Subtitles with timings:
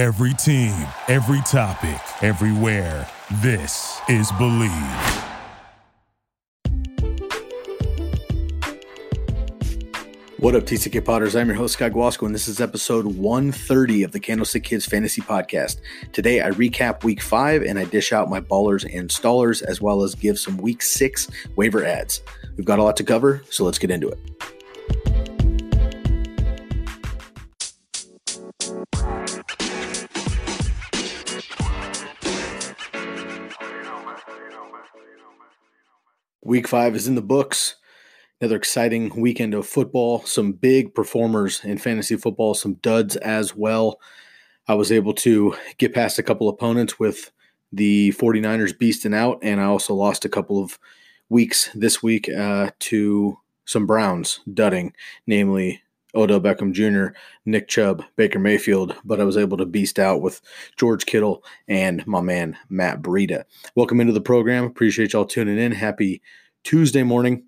[0.00, 3.06] Every team, every topic, everywhere.
[3.42, 4.70] This is Believe.
[10.38, 11.36] What up, TCK Potters?
[11.36, 15.20] I'm your host, Scott Guasco, and this is episode 130 of the Candlestick Kids Fantasy
[15.20, 15.82] Podcast.
[16.14, 20.02] Today, I recap week five and I dish out my ballers and stallers, as well
[20.02, 22.22] as give some week six waiver ads.
[22.56, 24.59] We've got a lot to cover, so let's get into it.
[36.50, 37.76] Week five is in the books.
[38.40, 40.24] Another exciting weekend of football.
[40.24, 44.00] Some big performers in fantasy football, some duds as well.
[44.66, 47.30] I was able to get past a couple opponents with
[47.70, 50.76] the 49ers beasting out, and I also lost a couple of
[51.28, 54.90] weeks this week uh, to some Browns dudding,
[55.28, 55.80] namely
[56.16, 60.40] Odell Beckham Jr., Nick Chubb, Baker Mayfield, but I was able to beast out with
[60.76, 63.44] George Kittle and my man Matt Breida.
[63.76, 64.64] Welcome into the program.
[64.64, 65.70] Appreciate y'all tuning in.
[65.70, 66.20] Happy
[66.64, 67.44] Tuesday morning.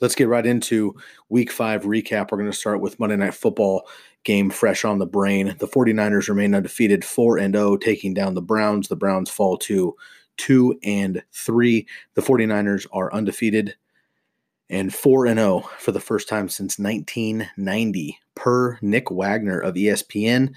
[0.00, 0.96] Let's get right into
[1.28, 2.30] week five recap.
[2.30, 3.86] We're going to start with Monday Night Football
[4.24, 5.54] game fresh on the brain.
[5.58, 8.88] The 49ers remain undefeated 4 and 0, taking down the Browns.
[8.88, 9.96] The Browns fall to
[10.38, 11.86] 2 and 3.
[12.14, 13.74] The 49ers are undefeated
[14.70, 20.54] and 4 and 0 for the first time since 1990 per Nick Wagoner of ESPN.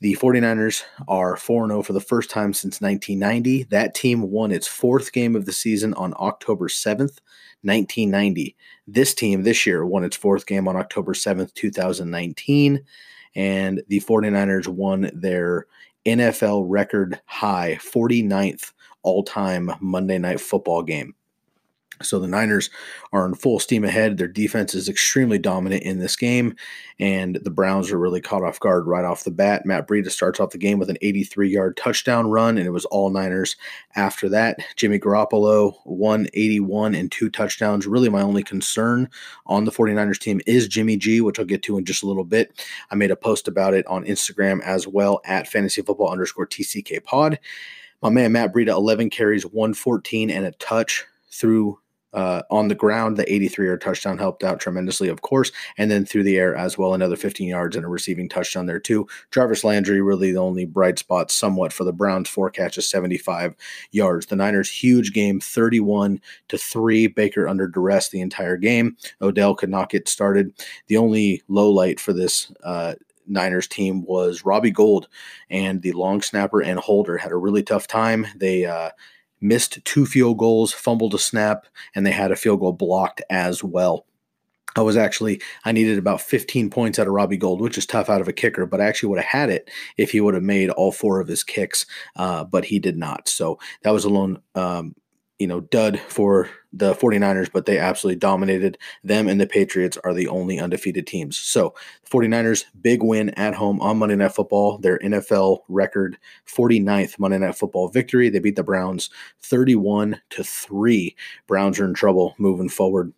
[0.00, 3.64] The 49ers are 4 0 for the first time since 1990.
[3.64, 7.20] That team won its fourth game of the season on October 7th,
[7.62, 8.56] 1990.
[8.88, 12.84] This team this year won its fourth game on October 7th, 2019.
[13.36, 15.66] And the 49ers won their
[16.06, 18.72] NFL record high 49th
[19.02, 21.14] all time Monday Night Football game.
[22.02, 22.70] So the Niners
[23.12, 24.16] are in full steam ahead.
[24.16, 26.56] Their defense is extremely dominant in this game,
[26.98, 29.64] and the Browns are really caught off guard right off the bat.
[29.64, 32.84] Matt Breida starts off the game with an 83 yard touchdown run, and it was
[32.86, 33.56] all Niners
[33.94, 34.58] after that.
[34.76, 37.86] Jimmy Garoppolo, 181 and two touchdowns.
[37.86, 39.08] Really, my only concern
[39.46, 42.24] on the 49ers team is Jimmy G, which I'll get to in just a little
[42.24, 42.64] bit.
[42.90, 47.02] I made a post about it on Instagram as well at fantasy football underscore TCK
[47.04, 47.38] pod.
[48.02, 51.78] My man Matt Breida, 11 carries, 114 and a touch through
[52.14, 56.04] uh, on the ground, the 83 yard touchdown helped out tremendously, of course, and then
[56.06, 59.06] through the air as well, another 15 yards and a receiving touchdown there too.
[59.32, 63.56] Jarvis Landry really the only bright spot, somewhat for the Browns, four catches, 75
[63.90, 64.26] yards.
[64.26, 67.06] The Niners huge game, 31 to three.
[67.08, 68.96] Baker under duress the entire game.
[69.20, 70.52] Odell could not get started.
[70.86, 72.52] The only low light for this.
[72.62, 72.94] Uh,
[73.26, 75.08] Niners team was Robbie Gould,
[75.48, 78.26] and the long snapper and holder had a really tough time.
[78.36, 78.90] They uh,
[79.44, 83.62] missed two field goals, fumbled a snap, and they had a field goal blocked as
[83.62, 84.06] well.
[84.76, 88.10] I was actually I needed about 15 points out of Robbie Gould, which is tough
[88.10, 90.42] out of a kicker, but I actually would have had it if he would have
[90.42, 93.28] made all four of his kicks, uh, but he did not.
[93.28, 94.96] So that was a lone um,
[95.38, 100.14] you know, dud for the 49ers, but they absolutely dominated them and the Patriots are
[100.14, 101.36] the only undefeated teams.
[101.36, 101.74] So,
[102.10, 107.56] 49ers big win at home on Monday Night Football, their NFL record 49th Monday Night
[107.56, 108.28] Football victory.
[108.28, 109.10] They beat the Browns
[109.42, 111.16] 31 to 3.
[111.46, 113.12] Browns are in trouble moving forward.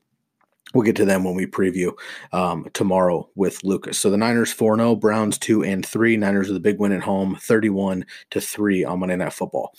[0.77, 1.97] We'll get to them when we preview
[2.33, 3.99] um, tomorrow with Lucas.
[3.99, 6.19] So the Niners 4 0, Browns 2 and 3.
[6.19, 9.75] Niners with a big win at home, 31 to 3 on Monday Night Football.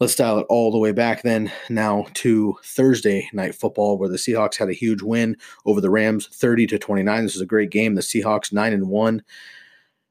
[0.00, 4.16] Let's dial it all the way back then now to Thursday night football, where the
[4.16, 7.22] Seahawks had a huge win over the Rams, 30 to 29.
[7.22, 7.94] This is a great game.
[7.94, 9.22] The Seahawks 9 and 1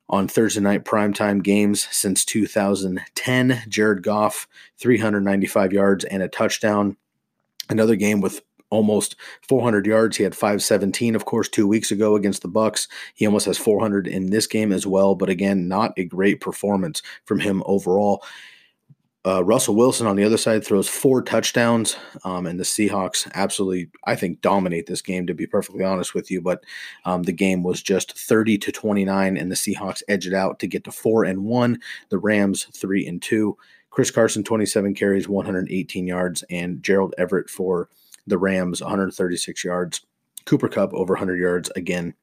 [0.08, 3.64] on Thursday night primetime games since 2010.
[3.68, 4.48] Jared Goff,
[4.78, 6.96] 395 yards and a touchdown.
[7.70, 8.42] Another game with
[8.72, 9.16] almost
[9.48, 10.18] 400 yards.
[10.18, 12.88] He had 517, of course, two weeks ago against the Bucks.
[13.14, 15.14] He almost has 400 in this game as well.
[15.14, 18.24] But again, not a great performance from him overall.
[19.24, 23.92] Uh, Russell Wilson on the other side throws four touchdowns, um, and the Seahawks absolutely,
[24.06, 25.28] I think, dominate this game.
[25.28, 26.64] To be perfectly honest with you, but
[27.06, 30.58] um, the game was just thirty to twenty nine, and the Seahawks edge it out
[30.60, 31.80] to get to four and one.
[32.10, 33.58] The Rams three and two.
[33.92, 37.90] Chris Carson twenty seven carries, one hundred eighteen yards, and Gerald Everett for
[38.32, 40.02] the Rams 136 yards.
[40.46, 42.16] Cooper Kupp over 100 yards again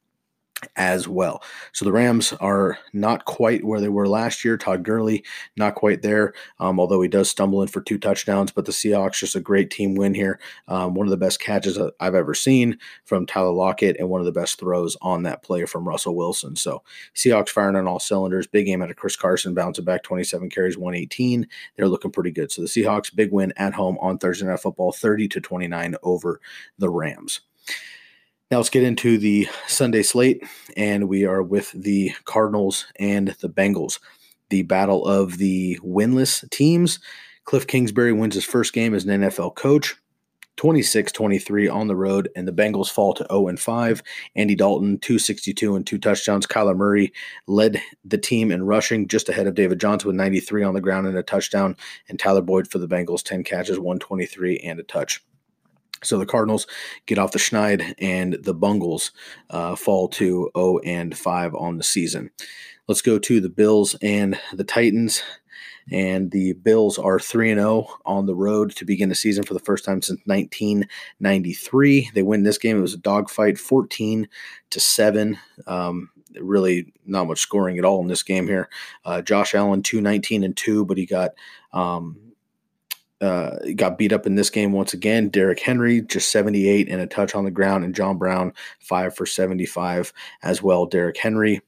[0.75, 1.41] as well.
[1.71, 4.57] So the Rams are not quite where they were last year.
[4.57, 5.23] Todd Gurley
[5.55, 8.51] not quite there, um, although he does stumble in for two touchdowns.
[8.51, 10.39] But the Seahawks just a great team win here.
[10.67, 14.25] Um, one of the best catches I've ever seen from Tyler Lockett, and one of
[14.25, 16.55] the best throws on that play from Russell Wilson.
[16.55, 16.83] So
[17.15, 18.47] Seahawks firing on all cylinders.
[18.47, 21.47] Big game out of Chris Carson, bouncing back 27 carries, 118.
[21.75, 22.51] They're looking pretty good.
[22.51, 26.41] So the Seahawks big win at home on Thursday Night Football, 30 to 29 over
[26.77, 27.41] the Rams.
[28.51, 30.43] Now let's get into the Sunday slate,
[30.75, 33.99] and we are with the Cardinals and the Bengals.
[34.49, 36.97] the battle of the winless teams.
[37.45, 39.95] Cliff Kingsbury wins his first game as an NFL coach.
[40.57, 44.03] 26 23 on the road, and the Bengals fall to 0 5.
[44.35, 46.47] Andy Dalton, 262 and two touchdowns.
[46.47, 47.13] Kyler Murray
[47.47, 51.05] led the team in rushing just ahead of David Johnson with 93 on the ground
[51.05, 51.77] and a touchdown.
[52.09, 55.23] And Tyler Boyd for the Bengals, 10 catches, 123 and a touch.
[56.03, 56.67] So the Cardinals
[57.05, 59.11] get off the schneid, and the Bungles
[59.49, 62.31] uh, fall to 0 and 5 on the season.
[62.87, 65.21] Let's go to the Bills and the Titans
[65.91, 69.59] and the Bills are 3 0 on the road to begin the season for the
[69.59, 72.11] first time since 1993.
[72.13, 72.77] They win this game.
[72.77, 74.27] It was a dogfight 14
[74.69, 75.37] to 7.
[75.67, 76.09] Um,
[76.39, 78.69] really not much scoring at all in this game here.
[79.03, 81.31] Uh, Josh Allen 219 and 2, but he got
[81.73, 82.17] um,
[83.21, 85.29] uh, got beat up in this game once again.
[85.29, 89.25] Derrick Henry just 78 and a touch on the ground, and John Brown five for
[89.25, 90.13] 75
[90.43, 90.85] as well.
[90.85, 91.61] Derrick Henry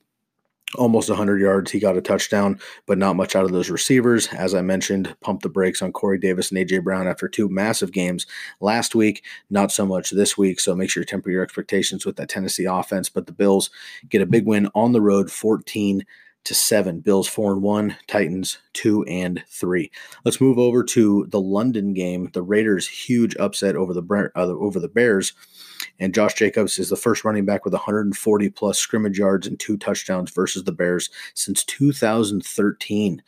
[0.75, 1.71] almost 100 yards.
[1.71, 4.27] He got a touchdown, but not much out of those receivers.
[4.27, 6.79] As I mentioned, pumped the brakes on Corey Davis and A.J.
[6.79, 8.25] Brown after two massive games
[8.59, 9.23] last week.
[9.49, 12.65] Not so much this week, so make sure you temper your expectations with that Tennessee
[12.65, 13.09] offense.
[13.09, 13.69] But the Bills
[14.09, 16.05] get a big win on the road, 14
[16.43, 16.99] to seven.
[16.99, 19.91] Bills four and one, Titans two and three.
[20.25, 22.29] Let's move over to the London game.
[22.33, 25.33] The Raiders huge upset over the uh, over the Bears.
[25.99, 29.77] And Josh Jacobs is the first running back with 140 plus scrimmage yards and two
[29.77, 33.21] touchdowns versus the Bears since 2013.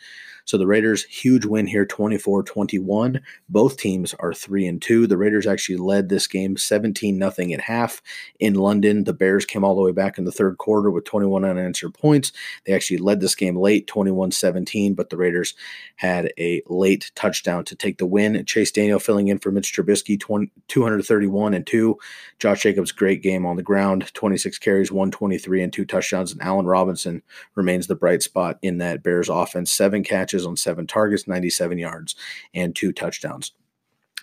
[0.46, 3.22] So the Raiders, huge win here, 24 21.
[3.50, 5.08] Both teams are 3 and 2.
[5.08, 8.02] The Raiders actually led this game 17 0 at half
[8.40, 9.04] in London.
[9.06, 12.32] The Bears came all the way back in the third quarter with 21 unanswered points.
[12.66, 15.54] They actually led this game late, 21 17, but the Raiders
[15.96, 18.44] had a late touchdown to take the win.
[18.46, 21.98] Chase Daniel filling in for Mitch Trubisky, 20, 231 and 2.
[22.40, 26.32] Josh Jacobs, great game on the ground, 26 carries, 123 and two touchdowns.
[26.32, 27.22] And Allen Robinson
[27.56, 29.72] remains the bright spot in that Bears offense.
[29.72, 32.16] Seven catches catches on seven targets, 97 yards,
[32.54, 33.54] and two touchdowns.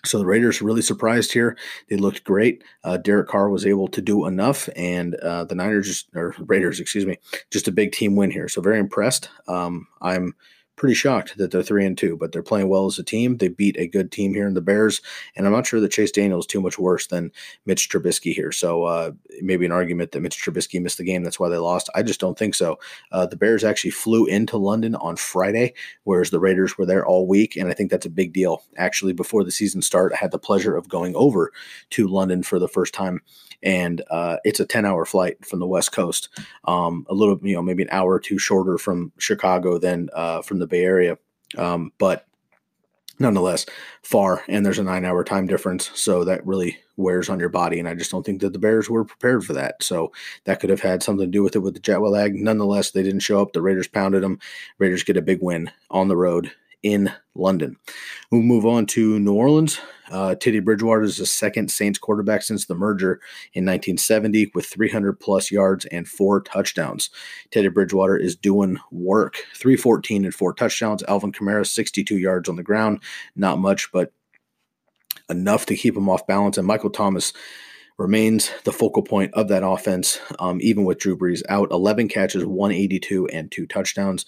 [0.04, 1.58] So the Raiders really surprised here.
[1.90, 2.64] They looked great.
[2.84, 6.80] Uh, Derek Carr was able to do enough, and uh, the Niners just, or Raiders,
[6.80, 7.18] excuse me,
[7.50, 8.48] just a big team win here.
[8.48, 9.28] So very impressed.
[9.46, 10.34] Um, I'm
[10.80, 13.36] pretty shocked that they're three and two, but they're playing well as a team.
[13.36, 15.02] They beat a good team here in the Bears,
[15.36, 17.32] and I'm not sure that Chase Daniel is too much worse than
[17.66, 18.50] Mitch Trubisky here.
[18.50, 19.10] So uh,
[19.42, 21.90] maybe an argument that Mitch Trubisky missed the game, that's why they lost.
[21.94, 22.78] I just don't think so.
[23.12, 25.74] Uh, the Bears actually flew into London on Friday,
[26.04, 28.62] whereas the Raiders were there all week, and I think that's a big deal.
[28.78, 31.52] Actually, before the season start, I had the pleasure of going over
[31.90, 33.20] to London for the first time
[33.62, 36.28] and uh, it's a 10 hour flight from the west coast
[36.64, 40.42] um, a little you know maybe an hour or two shorter from chicago than uh,
[40.42, 41.18] from the bay area
[41.58, 42.26] um, but
[43.18, 43.66] nonetheless
[44.02, 47.78] far and there's a nine hour time difference so that really wears on your body
[47.78, 50.10] and i just don't think that the bears were prepared for that so
[50.44, 52.34] that could have had something to do with it with the jet lag.
[52.34, 54.38] Nonetheless they didn't show up the raiders pounded them
[54.78, 56.50] raiders get a big win on the road
[56.82, 57.76] in London.
[58.30, 59.80] We'll move on to New Orleans.
[60.10, 63.20] Uh, Teddy Bridgewater is the second Saints quarterback since the merger
[63.52, 67.10] in 1970 with 300 plus yards and four touchdowns.
[67.50, 69.36] Teddy Bridgewater is doing work.
[69.54, 71.04] 314 and four touchdowns.
[71.04, 73.00] Alvin Kamara, 62 yards on the ground.
[73.36, 74.12] Not much, but
[75.28, 76.58] enough to keep him off balance.
[76.58, 77.32] And Michael Thomas
[78.00, 81.70] remains the focal point of that offense, um, even with Drew Brees out.
[81.70, 84.24] 11 catches, 182, and two touchdowns.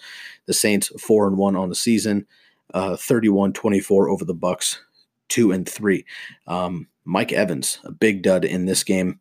[0.46, 2.26] The Saints, 4 and 1 on the season
[2.74, 4.80] uh, 31-24 over the Bucks,
[5.28, 6.04] two and three.
[6.46, 9.20] Um, Mike Evans, a big dud in this game.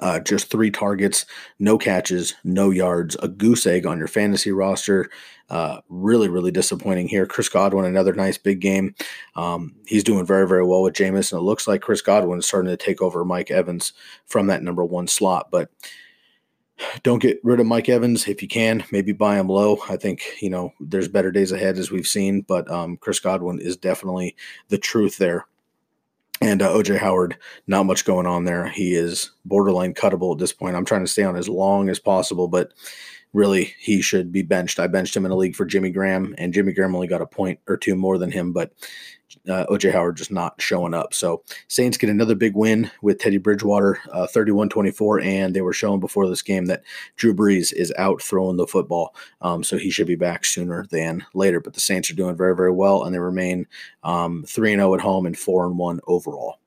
[0.00, 1.26] Uh, just three targets,
[1.58, 5.10] no catches, no yards, a goose egg on your fantasy roster.
[5.50, 7.26] Uh, really, really disappointing here.
[7.26, 8.94] Chris Godwin, another nice big game.
[9.36, 12.46] Um, he's doing very, very well with Jameis, and it looks like Chris Godwin is
[12.46, 13.92] starting to take over Mike Evans
[14.24, 15.50] from that number one slot.
[15.50, 15.70] But
[17.02, 18.84] don't get rid of Mike Evans if you can.
[18.90, 19.78] Maybe buy him low.
[19.88, 23.60] I think you know there's better days ahead as we've seen, but um, Chris Godwin
[23.60, 24.36] is definitely
[24.68, 25.46] the truth there.
[26.40, 27.36] And uh, OJ Howard,
[27.66, 28.68] not much going on there.
[28.68, 30.74] He is borderline cuttable at this point.
[30.74, 32.72] I'm trying to stay on as long as possible, but
[33.32, 34.80] really he should be benched.
[34.80, 37.26] I benched him in a league for Jimmy Graham, and Jimmy Graham only got a
[37.26, 38.72] point or two more than him, but
[39.48, 41.14] uh, OJ Howard just not showing up.
[41.14, 46.00] So Saints get another big win with Teddy Bridgewater, uh, 31-24, and they were showing
[46.00, 46.82] before this game that
[47.16, 51.24] Drew Brees is out throwing the football, um, so he should be back sooner than
[51.34, 51.60] later.
[51.60, 53.66] But the Saints are doing very, very well, and they remain
[54.04, 56.58] um, 3-0 at home and 4 and 1 overall.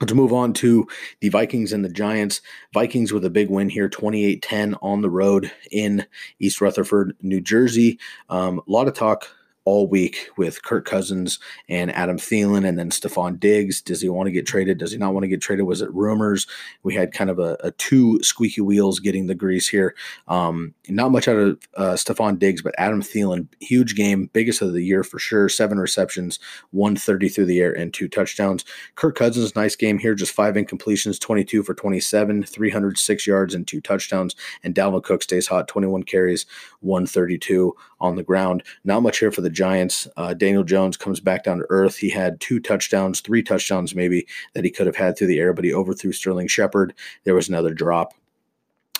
[0.00, 0.86] Let's move on to
[1.20, 2.40] the Vikings and the Giants.
[2.72, 6.06] Vikings with a big win here, 28 10 on the road in
[6.38, 7.98] East Rutherford, New Jersey.
[8.28, 9.28] Um, a lot of talk
[9.68, 13.82] all week with Kirk Cousins and Adam Thielen and then Stefon Diggs.
[13.82, 14.78] Does he want to get traded?
[14.78, 15.66] Does he not want to get traded?
[15.66, 16.46] Was it rumors?
[16.84, 19.94] We had kind of a, a two squeaky wheels getting the grease here.
[20.26, 24.72] Um, not much out of uh, Stefon Diggs, but Adam Thielen, huge game, biggest of
[24.72, 25.50] the year for sure.
[25.50, 26.38] Seven receptions,
[26.70, 28.64] 130 through the air, and two touchdowns.
[28.94, 33.82] Kirk Cousins, nice game here, just five incompletions, 22 for 27, 306 yards, and two
[33.82, 34.34] touchdowns.
[34.64, 36.46] And Dalvin Cook stays hot, 21 carries,
[36.80, 38.62] 132 on the ground.
[38.82, 40.06] Not much here for the Giants.
[40.16, 41.96] Uh, Daniel Jones comes back down to earth.
[41.96, 44.24] He had two touchdowns, three touchdowns maybe
[44.54, 46.94] that he could have had through the air, but he overthrew Sterling Shepard.
[47.24, 48.14] There was another drop.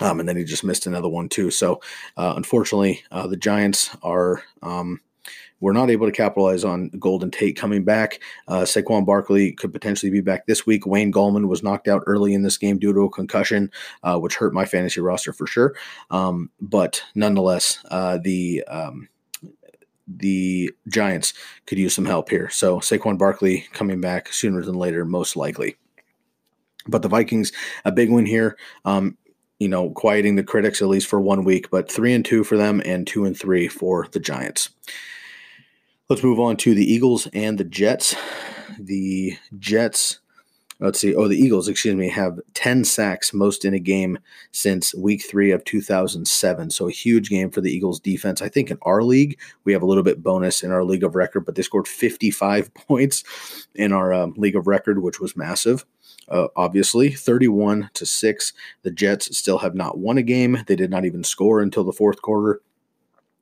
[0.01, 1.53] Um, and then he just missed another one too.
[1.53, 1.81] So,
[2.17, 5.01] uh, unfortunately, uh, the Giants are um,
[5.61, 8.21] we're not able to capitalize on Golden Tate coming back.
[8.47, 10.87] Uh, Saquon Barkley could potentially be back this week.
[10.87, 13.71] Wayne Gallman was knocked out early in this game due to a concussion,
[14.03, 15.75] uh, which hurt my fantasy roster for sure.
[16.11, 19.09] Um, but nonetheless, uh, the um,
[20.09, 21.35] the Giants
[21.67, 22.49] could use some help here.
[22.49, 25.77] So Saquon Barkley coming back sooner than later, most likely.
[26.87, 27.53] But the Vikings,
[27.85, 28.57] a big win here.
[28.85, 29.19] Um,
[29.59, 32.57] you know, quieting the critics at least for one week, but three and two for
[32.57, 34.71] them and two and three for the Giants.
[36.09, 38.15] Let's move on to the Eagles and the Jets.
[38.79, 40.21] The Jets,
[40.81, 44.19] let's see, oh, the Eagles, excuse me, have 10 sacks, most in a game
[44.53, 46.71] since week three of 2007.
[46.71, 48.41] So a huge game for the Eagles defense.
[48.41, 51.15] I think in our league, we have a little bit bonus in our league of
[51.15, 53.25] record, but they scored 55 points
[53.75, 55.85] in our um, league of record, which was massive.
[56.29, 58.53] Uh, obviously, 31 to 6.
[58.83, 60.63] The Jets still have not won a game.
[60.67, 62.61] They did not even score until the fourth quarter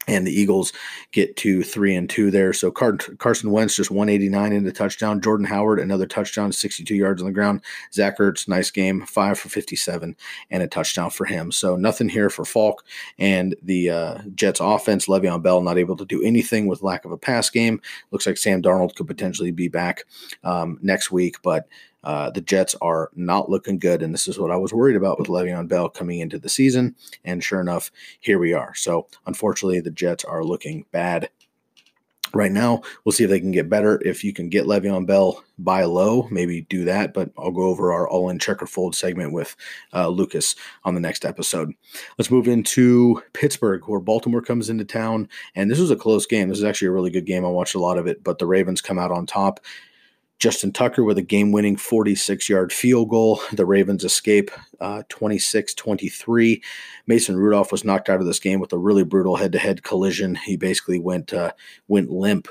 [0.07, 0.73] and the Eagles
[1.13, 2.53] get to three and two there.
[2.53, 5.21] So Carson Wentz just 189 into the touchdown.
[5.21, 7.63] Jordan Howard another touchdown, 62 yards on the ground.
[7.93, 10.17] Zach Ertz nice game, five for 57
[10.51, 11.51] and a touchdown for him.
[11.51, 12.85] So nothing here for Falk
[13.19, 15.07] and the uh, Jets offense.
[15.07, 17.81] Le'Veon Bell not able to do anything with lack of a pass game.
[18.11, 20.05] Looks like Sam Darnold could potentially be back
[20.45, 21.67] um, next week, but
[22.05, 25.19] uh, the Jets are not looking good, and this is what I was worried about
[25.19, 26.95] with Le'Veon Bell coming into the season.
[27.25, 28.75] And sure enough, here we are.
[28.75, 31.31] So unfortunately, the Jets are looking bad
[32.35, 32.83] right now.
[33.05, 34.01] We'll see if they can get better.
[34.05, 37.15] If you can get Le'Veon Bell buy low, maybe do that.
[37.15, 39.57] But I'll go over our all in checker fold segment with
[39.93, 41.73] uh, Lucas on the next episode.
[42.19, 45.29] Let's move into Pittsburgh, where Baltimore comes into town.
[45.55, 46.49] And this was a close game.
[46.49, 47.45] This is actually a really good game.
[47.45, 49.61] I watched a lot of it, but the Ravens come out on top.
[50.39, 53.41] Justin Tucker with a game winning 46 yard field goal.
[53.53, 54.51] The Ravens escape
[54.81, 56.63] uh, 26 uh, 23.
[57.07, 59.83] Mason Rudolph was knocked out of this game with a really brutal head to head
[59.83, 60.35] collision.
[60.35, 61.53] He basically went, uh,
[61.89, 62.49] went limp,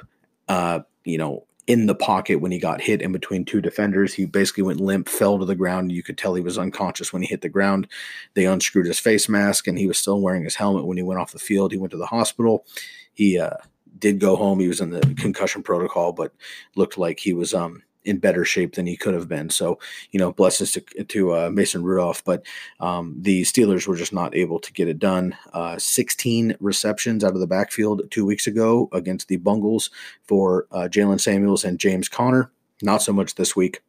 [0.47, 4.13] uh, you know, in the pocket when he got hit in between two defenders.
[4.13, 5.91] He basically went limp, fell to the ground.
[5.91, 7.87] You could tell he was unconscious when he hit the ground.
[8.33, 11.19] They unscrewed his face mask, and he was still wearing his helmet when he went
[11.19, 11.71] off the field.
[11.71, 12.65] He went to the hospital.
[13.13, 13.57] He uh,
[13.99, 14.59] did go home.
[14.59, 16.33] He was in the concussion protocol, but
[16.75, 19.49] looked like he was um, in better shape than he could have been.
[19.49, 19.79] So,
[20.11, 22.45] you know, blessings to, to uh, Mason Rudolph, but
[22.79, 25.35] um, the Steelers were just not able to get it done.
[25.53, 29.89] Uh, 16 receptions out of the backfield two weeks ago against the Bungles
[30.23, 32.51] for uh, Jaylen Samuels and James Conner.
[32.81, 33.81] Not so much this week.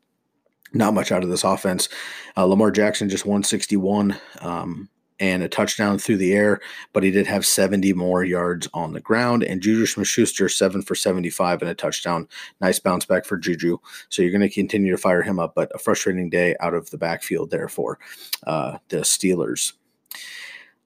[0.72, 1.88] Not much out of this offense.
[2.36, 4.16] Uh, Lamar Jackson just 161.
[4.40, 4.88] Um,
[5.20, 6.60] and a touchdown through the air,
[6.92, 9.42] but he did have 70 more yards on the ground.
[9.42, 12.28] And Juju Schuster, seven for 75 and a touchdown.
[12.60, 13.78] Nice bounce back for Juju.
[14.08, 16.90] So you're going to continue to fire him up, but a frustrating day out of
[16.90, 17.98] the backfield there for
[18.46, 19.72] uh, the Steelers.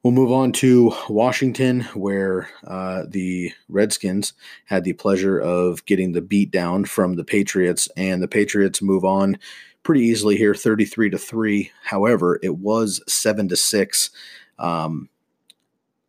[0.03, 4.33] We'll move on to Washington, where uh, the Redskins
[4.65, 9.05] had the pleasure of getting the beat down from the Patriots, and the Patriots move
[9.05, 9.37] on
[9.83, 11.71] pretty easily here, 33 to 3.
[11.85, 14.11] However, it was 7 to 6
[14.59, 15.09] um,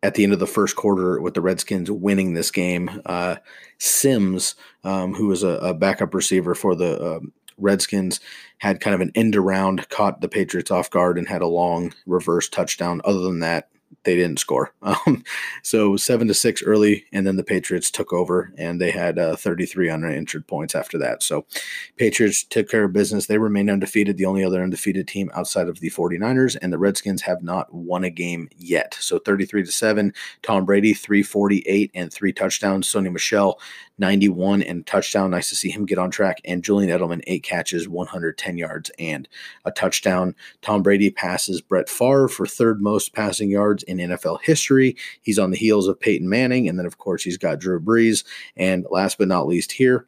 [0.02, 3.02] at the end of the first quarter with the Redskins winning this game.
[3.06, 3.36] Uh,
[3.78, 8.20] Sims, um, who was a, a, backup receiver for the um, Redskins,
[8.58, 11.92] had kind of an end around, caught the Patriots off guard, and had a long
[12.06, 13.00] reverse touchdown.
[13.04, 13.71] Other than that,
[14.04, 14.72] they didn't score.
[15.06, 15.24] Um,
[15.62, 19.36] so seven to six early, and then the Patriots took over, and they had uh,
[19.36, 21.22] 33 uninjured points after that.
[21.22, 21.46] So
[21.96, 23.26] Patriots took care of business.
[23.26, 27.22] They remain undefeated, the only other undefeated team outside of the 49ers, and the Redskins
[27.22, 28.96] have not won a game yet.
[29.00, 30.12] So 33 to seven.
[30.42, 32.92] Tom Brady 348 and three touchdowns.
[32.92, 33.58] Sony Michel
[34.02, 35.30] 91 and touchdown.
[35.30, 36.40] Nice to see him get on track.
[36.44, 39.28] And Julian Edelman, eight catches, 110 yards, and
[39.64, 40.34] a touchdown.
[40.60, 44.96] Tom Brady passes Brett Favre for third most passing yards in NFL history.
[45.22, 46.68] He's on the heels of Peyton Manning.
[46.68, 48.24] And then, of course, he's got Drew Brees.
[48.56, 50.06] And last but not least, here,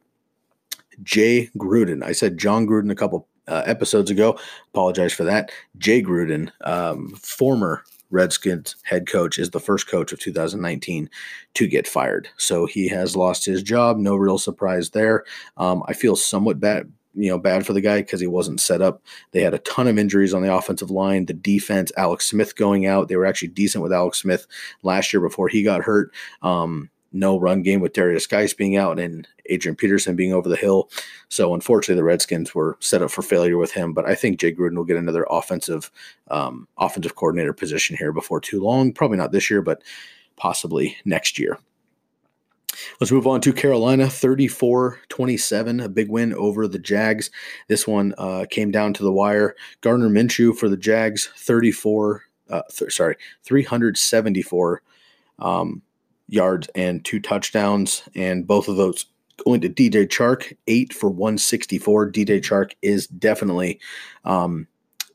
[1.01, 2.03] Jay Gruden.
[2.03, 4.37] I said John Gruden a couple uh, episodes ago.
[4.73, 5.51] Apologize for that.
[5.77, 11.09] Jay Gruden, um, former Redskins head coach is the first coach of 2019
[11.55, 12.29] to get fired.
[12.37, 13.97] So he has lost his job.
[13.97, 15.23] No real surprise there.
[15.57, 18.81] Um, I feel somewhat bad you know bad for the guy because he wasn't set
[18.81, 19.01] up.
[19.31, 21.25] They had a ton of injuries on the offensive line.
[21.25, 23.07] The defense, Alex Smith going out.
[23.07, 24.47] They were actually decent with Alex Smith
[24.83, 26.11] last year before he got hurt.
[26.41, 30.55] Um, no run game with Derrius Guice being out and Adrian Peterson being over the
[30.55, 30.89] hill.
[31.29, 33.93] So unfortunately, the Redskins were set up for failure with him.
[33.93, 35.91] But I think Jay Gruden will get another offensive
[36.29, 38.91] um, offensive coordinator position here before too long.
[38.91, 39.81] Probably not this year, but
[40.35, 41.57] possibly next year.
[42.99, 47.31] Let's move on to Carolina, 34 27, a big win over the Jags.
[47.67, 49.55] This one uh, came down to the wire.
[49.81, 54.81] Gardner Minshew for the Jags, 34, uh, th- sorry, 374
[55.39, 55.81] um,
[56.27, 59.05] yards and two touchdowns, and both of those
[59.43, 62.11] going to DJ Chark, eight for 164.
[62.11, 63.79] DJ Chark is definitely
[64.23, 64.67] um,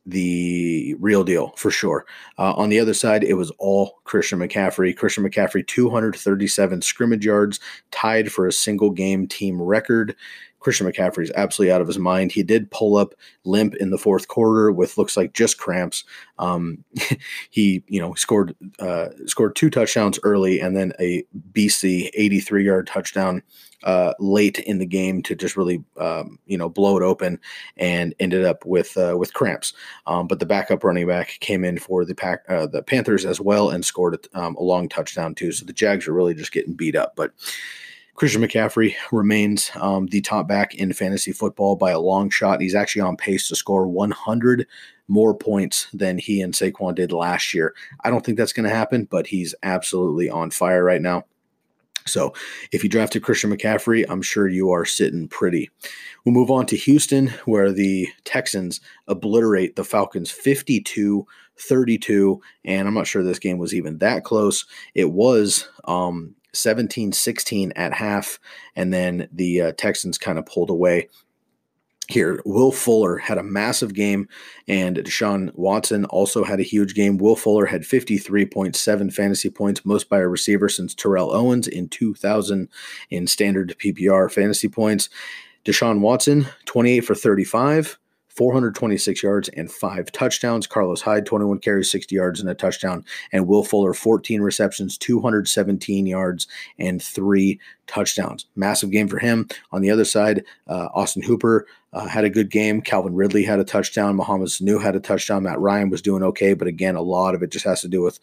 [0.07, 2.07] the real deal for sure.
[2.38, 4.97] Uh, on the other side, it was all Christian McCaffrey.
[4.97, 10.16] Christian McCaffrey, 237 scrimmage yards, tied for a single game team record.
[10.61, 12.33] Christian McCaffrey is absolutely out of his mind.
[12.33, 13.14] He did pull up
[13.45, 16.04] limp in the fourth quarter with looks like just cramps.
[16.38, 16.85] Um,
[17.50, 22.87] he, you know, scored uh, scored two touchdowns early and then a BC 83 yard
[22.87, 23.42] touchdown
[23.85, 27.39] uh, late in the game to just really, um, you know, blow it open
[27.77, 29.73] and ended up with uh, with cramps.
[30.07, 33.41] Um, but the backup running back came in for the pack uh, the Panthers as
[33.41, 35.53] well and scored um, a long touchdown too.
[35.53, 37.33] So the Jags are really just getting beat up, but.
[38.17, 42.61] Christian McCaffrey remains um, the top back in fantasy football by a long shot.
[42.61, 44.67] He's actually on pace to score 100
[45.09, 47.75] more points than he and Saquon did last year.
[48.05, 51.25] I don't think that's going to happen, but he's absolutely on fire right now.
[52.07, 52.35] So
[52.73, 55.71] if you drafted Christian McCaffrey, I'm sure you are sitting pretty.
[56.25, 61.26] We'll move on to Houston, where the Texans obliterate the Falcons 52
[61.61, 62.40] 32.
[62.64, 64.64] And I'm not sure this game was even that close.
[64.95, 68.38] It was um, 17 16 at half,
[68.76, 71.09] and then the uh, Texans kind of pulled away.
[72.11, 74.26] Here, Will Fuller had a massive game,
[74.67, 77.19] and Deshaun Watson also had a huge game.
[77.19, 82.69] Will Fuller had 53.7 fantasy points, most by a receiver since Terrell Owens in 2000
[83.11, 85.09] in standard PPR fantasy points.
[85.64, 87.97] Deshaun Watson, 28 for 35,
[88.30, 90.67] 426 yards and five touchdowns.
[90.67, 93.04] Carlos Hyde, 21 carries, 60 yards and a touchdown.
[93.32, 98.47] And Will Fuller, 14 receptions, 217 yards and three touchdowns.
[98.56, 99.49] Massive game for him.
[99.73, 102.81] On the other side, uh, Austin Hooper uh, had a good game.
[102.81, 104.17] Calvin Ridley had a touchdown.
[104.17, 105.43] Mohamed Sanu had a touchdown.
[105.43, 106.55] Matt Ryan was doing okay.
[106.55, 108.21] But again, a lot of it just has to do with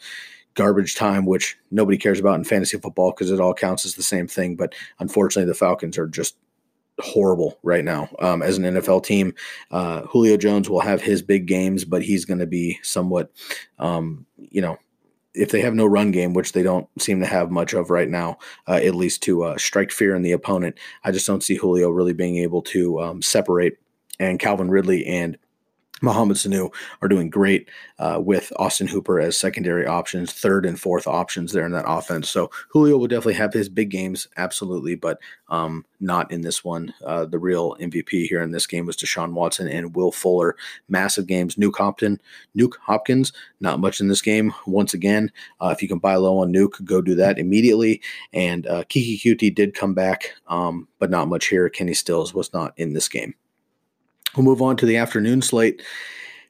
[0.54, 4.04] garbage time, which nobody cares about in fantasy football because it all counts as the
[4.04, 4.56] same thing.
[4.56, 6.36] But unfortunately, the Falcons are just
[7.00, 9.34] horrible right now um, as an NFL team.
[9.70, 13.32] Uh, Julio Jones will have his big games, but he's going to be somewhat,
[13.80, 14.78] um, you know,
[15.38, 18.10] if they have no run game, which they don't seem to have much of right
[18.10, 21.56] now, uh, at least to uh, strike fear in the opponent, I just don't see
[21.56, 23.80] Julio really being able to um, separate.
[24.20, 25.38] And Calvin Ridley and
[26.02, 31.08] Mohamed Sanu are doing great uh, with Austin Hooper as secondary options, third and fourth
[31.08, 32.30] options there in that offense.
[32.30, 36.94] So Julio will definitely have his big games, absolutely, but um, not in this one.
[37.04, 40.56] Uh, the real MVP here in this game was Deshaun Watson and Will Fuller.
[40.88, 41.56] Massive games.
[41.56, 42.20] Nuke Hopkins,
[42.56, 44.54] Nuke Hopkins, not much in this game.
[44.66, 48.02] Once again, uh, if you can buy low on Nuke, go do that immediately.
[48.34, 51.70] And uh, Keke Coutee did come back, um, but not much here.
[51.70, 53.34] Kenny Stills was not in this game.
[54.38, 55.82] We'll move on to the afternoon slate.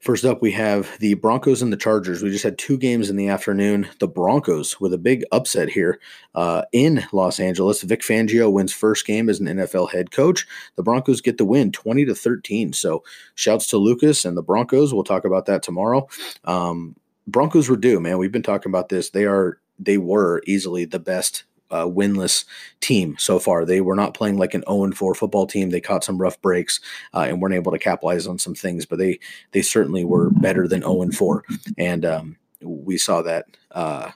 [0.02, 2.22] First up, we have the Broncos and the Chargers.
[2.22, 3.88] We just had two games in the afternoon.
[4.02, 6.00] The Broncos with a big upset here
[6.36, 7.82] uh, in Los Angeles.
[7.84, 10.46] Vic Fangio wins first game as an NFL head coach.
[10.76, 12.74] The Broncos get the win, twenty to thirteen.
[12.74, 13.04] So,
[13.36, 14.94] shouts to Lucas and the Broncos.
[14.94, 16.10] We'll talk about that tomorrow.
[16.44, 16.94] Um,
[17.26, 18.18] Broncos were due, man.
[18.18, 19.12] We've been talking about this.
[19.12, 22.46] They are they were easily the best uh, winless
[22.80, 23.66] team so far.
[23.66, 25.70] They were not playing like an 0 4 football team.
[25.70, 26.80] They caught some rough breaks
[27.14, 29.20] uh, and weren't able to capitalize on some things, but they
[29.52, 31.44] they certainly were better than 0 4.
[31.78, 34.12] And um, we saw that uh,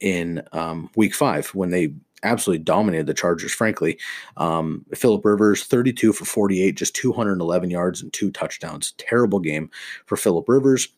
[0.00, 3.98] in um, week five when they absolutely dominated the Chargers, frankly.
[4.36, 8.92] Um, Philip Rivers, 32 for 48, just 211 yards and two touchdowns.
[8.98, 9.70] Terrible game
[10.06, 10.88] for Philip Rivers.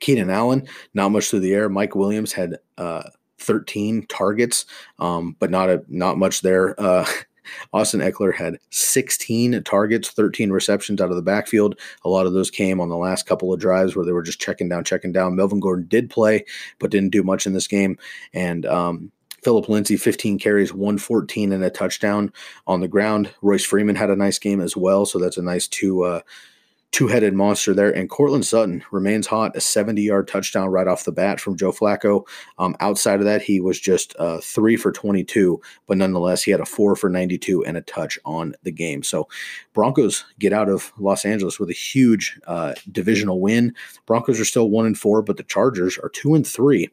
[0.00, 1.68] Keenan Allen, not much through the air.
[1.68, 3.04] Mike Williams had uh,
[3.38, 4.66] 13 targets,
[4.98, 6.78] um, but not a not much there.
[6.80, 7.06] Uh,
[7.72, 11.78] Austin Ekeler had 16 targets, 13 receptions out of the backfield.
[12.04, 14.40] A lot of those came on the last couple of drives where they were just
[14.40, 15.36] checking down, checking down.
[15.36, 16.44] Melvin Gordon did play,
[16.78, 17.98] but didn't do much in this game.
[18.32, 22.32] And um, Philip Lindsay, 15 carries, 114 and a touchdown
[22.66, 23.32] on the ground.
[23.42, 25.04] Royce Freeman had a nice game as well.
[25.04, 26.20] So that's a nice two uh,
[26.94, 27.90] two headed monster there.
[27.90, 31.72] And Courtland Sutton remains hot, a 70 yard touchdown right off the bat from Joe
[31.72, 32.24] Flacco.
[32.58, 36.60] Um, outside of that, he was just uh, three for 22, but nonetheless, he had
[36.60, 39.02] a four for 92 and a touch on the game.
[39.02, 39.28] So
[39.72, 43.74] Broncos get out of Los Angeles with a huge uh, divisional win.
[44.06, 46.90] Broncos are still one and four, but the Chargers are two and three.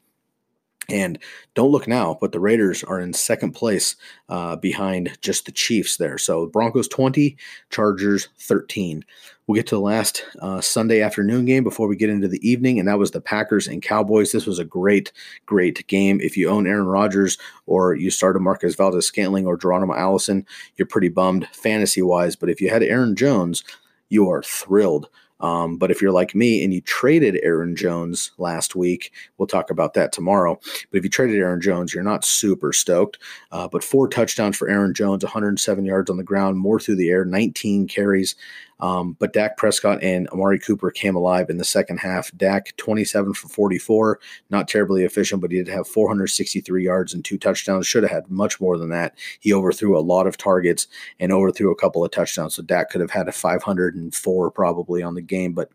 [0.89, 1.19] And
[1.53, 3.95] don't look now, but the Raiders are in second place
[4.29, 6.17] uh, behind just the Chiefs there.
[6.17, 7.37] So Broncos 20,
[7.69, 9.05] Chargers 13.
[9.47, 12.79] We'll get to the last uh, Sunday afternoon game before we get into the evening,
[12.79, 14.31] and that was the Packers and Cowboys.
[14.31, 15.11] This was a great,
[15.45, 16.19] great game.
[16.21, 20.45] If you own Aaron Rodgers or you started Marquez Valdes Scantling or Geronimo Allison,
[20.77, 22.35] you're pretty bummed fantasy wise.
[22.35, 23.63] But if you had Aaron Jones,
[24.09, 25.09] you are thrilled.
[25.41, 29.69] Um, but if you're like me and you traded Aaron Jones last week, we'll talk
[29.69, 30.59] about that tomorrow.
[30.89, 33.17] But if you traded Aaron Jones, you're not super stoked.
[33.51, 37.09] Uh, but four touchdowns for Aaron Jones, 107 yards on the ground, more through the
[37.09, 38.35] air, 19 carries.
[38.81, 42.31] Um, but Dak Prescott and Amari Cooper came alive in the second half.
[42.35, 47.37] Dak 27 for 44, not terribly efficient, but he did have 463 yards and two
[47.37, 47.85] touchdowns.
[47.85, 49.17] Should have had much more than that.
[49.39, 50.87] He overthrew a lot of targets
[51.19, 52.55] and overthrew a couple of touchdowns.
[52.55, 55.69] So Dak could have had a 504 probably on the game, but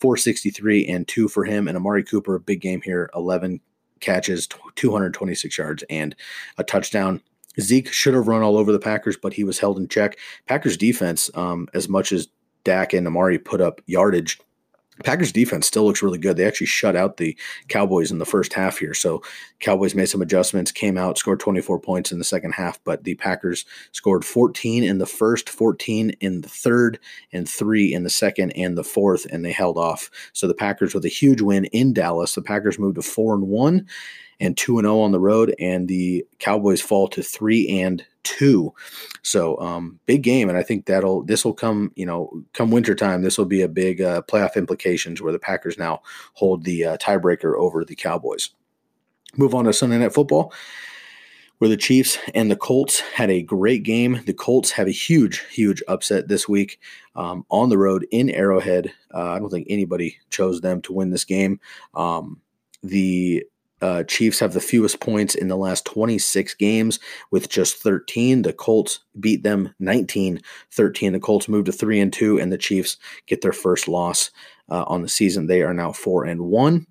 [0.00, 1.68] 463 and two for him.
[1.68, 3.60] And Amari Cooper, a big game here, 11
[4.00, 6.14] catches, 226 yards, and
[6.58, 7.22] a touchdown.
[7.60, 10.18] Zeke should have run all over the Packers, but he was held in check.
[10.46, 12.28] Packers defense, um, as much as
[12.64, 14.38] Dak and Amari put up yardage.
[15.04, 16.36] Packers defense still looks really good.
[16.36, 17.36] They actually shut out the
[17.68, 18.94] Cowboys in the first half here.
[18.94, 19.22] So
[19.58, 23.14] Cowboys made some adjustments, came out, scored 24 points in the second half, but the
[23.14, 26.98] Packers scored 14 in the first, 14 in the third,
[27.32, 30.10] and 3 in the second and the fourth and they held off.
[30.34, 32.34] So the Packers with a huge win in Dallas.
[32.34, 33.86] The Packers moved to 4 and 1
[34.42, 38.72] and 2 and 0 on the road and the Cowboys fall to 3 and two.
[39.22, 43.22] So um, big game, and I think that'll this will come you know come wintertime.
[43.22, 46.02] This will be a big uh, playoff implications where the Packers now
[46.34, 48.50] hold the uh, tiebreaker over the Cowboys.
[49.36, 50.52] Move on to Sunday Night Football.
[51.58, 54.20] Where the Chiefs and the Colts had a great game.
[54.26, 56.80] The Colts have a huge, huge upset this week
[57.14, 58.92] um, on the road in Arrowhead.
[59.14, 61.60] Uh, I don't think anybody chose them to win this game.
[61.94, 62.40] Um,
[62.82, 63.46] the
[63.82, 68.42] uh, Chiefs have the fewest points in the last 26 games with just 13.
[68.42, 70.40] The Colts beat them 19
[70.70, 71.12] 13.
[71.12, 74.30] The Colts move to 3 and 2, and the Chiefs get their first loss
[74.70, 75.46] uh, on the season.
[75.46, 76.86] They are now 4 and 1.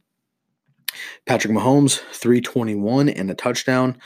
[1.26, 3.98] Patrick Mahomes, 321 and a touchdown.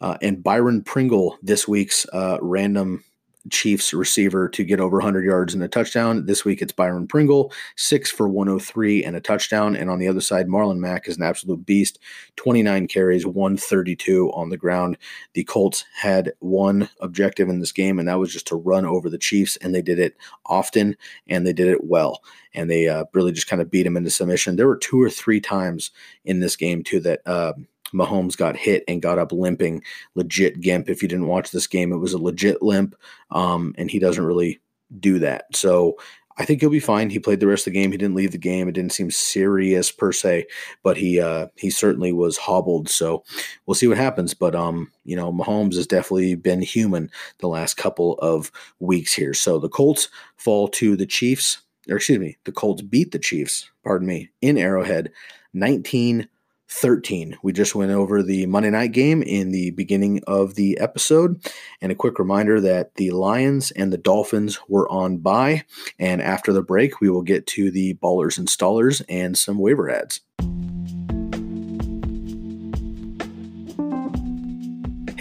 [0.00, 3.04] Uh, and Byron Pringle, this week's uh, random
[3.50, 6.26] Chiefs receiver to get over 100 yards and a touchdown.
[6.26, 9.74] This week it's Byron Pringle, six for 103 and a touchdown.
[9.74, 11.98] And on the other side, Marlon Mack is an absolute beast,
[12.36, 14.96] 29 carries, 132 on the ground.
[15.34, 19.10] The Colts had one objective in this game, and that was just to run over
[19.10, 22.22] the Chiefs, and they did it often and they did it well.
[22.54, 24.56] And they uh, really just kind of beat them into submission.
[24.56, 25.90] There were two or three times
[26.24, 27.20] in this game, too, that.
[27.26, 27.54] Uh,
[27.94, 29.82] Mahomes got hit and got up limping,
[30.14, 30.88] legit gimp.
[30.88, 32.94] If you didn't watch this game, it was a legit limp,
[33.30, 34.60] um, and he doesn't really
[34.98, 35.44] do that.
[35.54, 35.96] So
[36.38, 37.10] I think he'll be fine.
[37.10, 37.92] He played the rest of the game.
[37.92, 38.66] He didn't leave the game.
[38.66, 40.46] It didn't seem serious per se,
[40.82, 42.88] but he uh, he certainly was hobbled.
[42.88, 43.22] So
[43.66, 44.32] we'll see what happens.
[44.32, 48.50] But um, you know, Mahomes has definitely been human the last couple of
[48.80, 49.34] weeks here.
[49.34, 53.70] So the Colts fall to the Chiefs, or excuse me, the Colts beat the Chiefs.
[53.84, 55.12] Pardon me, in Arrowhead,
[55.52, 56.28] nineteen
[56.72, 57.38] 13.
[57.42, 61.40] We just went over the Monday night game in the beginning of the episode.
[61.80, 65.64] And a quick reminder that the Lions and the Dolphins were on bye.
[65.98, 69.90] And after the break, we will get to the ballers and stallers and some waiver
[69.90, 70.20] ads.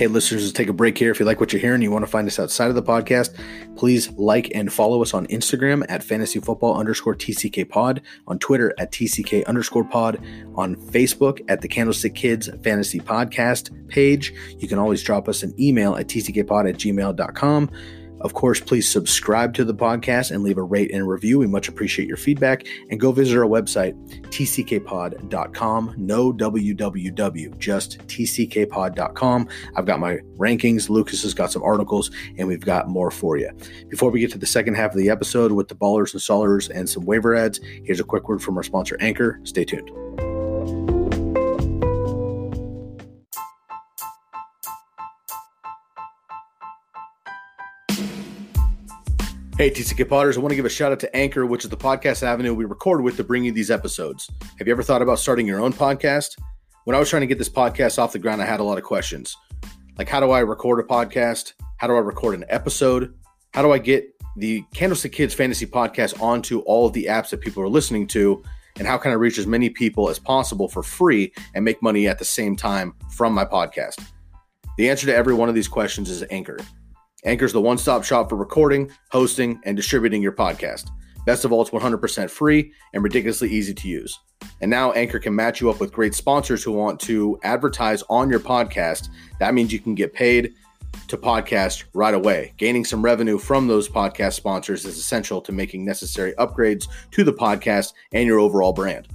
[0.01, 1.11] Hey, listeners, take a break here.
[1.11, 3.37] If you like what you're hearing, you want to find us outside of the podcast,
[3.77, 8.91] please like and follow us on Instagram at fantasyfootball underscore TCK pod, on Twitter at
[8.91, 10.19] TCK underscore pod,
[10.55, 14.33] on Facebook at the Candlestick Kids Fantasy Podcast page.
[14.57, 17.69] You can always drop us an email at tckpod at gmail.com.
[18.21, 21.39] Of course, please subscribe to the podcast and leave a rate and review.
[21.39, 22.65] We much appreciate your feedback.
[22.89, 23.93] And go visit our website,
[24.29, 25.95] tckpod.com.
[25.97, 29.49] No www, just tckpod.com.
[29.75, 30.89] I've got my rankings.
[30.89, 33.51] Lucas has got some articles, and we've got more for you.
[33.89, 36.69] Before we get to the second half of the episode with the ballers and stallers
[36.73, 39.39] and some waiver ads, here's a quick word from our sponsor, Anchor.
[39.43, 39.91] Stay tuned.
[49.61, 51.77] Hey, TCK Potters, I want to give a shout out to Anchor, which is the
[51.77, 54.27] podcast avenue we record with to bring you these episodes.
[54.57, 56.35] Have you ever thought about starting your own podcast?
[56.85, 58.79] When I was trying to get this podcast off the ground, I had a lot
[58.79, 59.37] of questions.
[59.99, 61.53] Like, how do I record a podcast?
[61.77, 63.13] How do I record an episode?
[63.53, 67.41] How do I get the Candlestick Kids Fantasy Podcast onto all of the apps that
[67.41, 68.41] people are listening to?
[68.79, 72.07] And how can I reach as many people as possible for free and make money
[72.07, 74.03] at the same time from my podcast?
[74.79, 76.57] The answer to every one of these questions is Anchor.
[77.23, 80.89] Anchor is the one stop shop for recording, hosting, and distributing your podcast.
[81.25, 84.19] Best of all, it's 100% free and ridiculously easy to use.
[84.59, 88.29] And now Anchor can match you up with great sponsors who want to advertise on
[88.29, 89.09] your podcast.
[89.39, 90.55] That means you can get paid
[91.09, 92.53] to podcast right away.
[92.57, 97.33] Gaining some revenue from those podcast sponsors is essential to making necessary upgrades to the
[97.33, 99.07] podcast and your overall brand.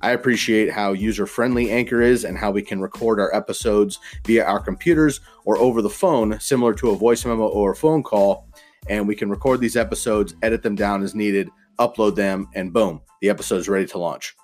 [0.00, 4.44] I appreciate how user friendly Anchor is and how we can record our episodes via
[4.44, 8.48] our computers or over the phone, similar to a voice memo or a phone call.
[8.88, 13.00] And we can record these episodes, edit them down as needed, upload them, and boom,
[13.20, 14.34] the episode is ready to launch.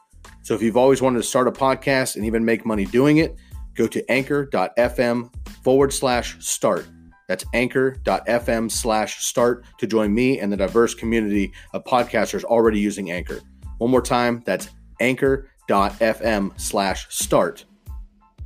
[0.42, 3.36] So if you've always wanted to start a podcast and even make money doing it,
[3.74, 6.86] go to anchor.fm forward slash start.
[7.28, 13.10] That's anchor.fm slash start to join me and the diverse community of podcasters already using
[13.10, 13.40] Anchor.
[13.78, 14.68] One more time, that's
[15.00, 17.64] anchor.fm slash start.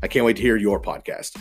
[0.02, 1.36] I can't wait to hear your podcast.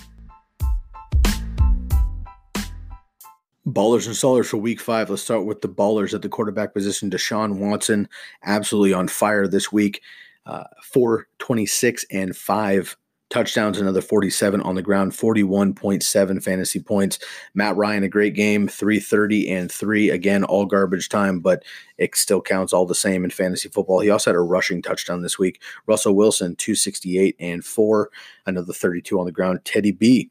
[3.67, 5.09] Ballers and stallers for week five.
[5.09, 7.09] Let's start with the ballers at the quarterback position.
[7.09, 8.07] Deshaun Watson,
[8.43, 10.01] absolutely on fire this week.
[10.45, 12.97] Uh, 426 and 5
[13.29, 17.19] touchdowns, another 47 on the ground, 41.7 fantasy points.
[17.53, 20.09] Matt Ryan, a great game, 330 and 3.
[20.09, 21.63] Again, all garbage time, but
[21.97, 23.99] it still counts all the same in fantasy football.
[23.99, 25.61] He also had a rushing touchdown this week.
[25.85, 28.09] Russell Wilson, 268 and 4,
[28.45, 29.59] another 32 on the ground.
[29.65, 30.29] Teddy B,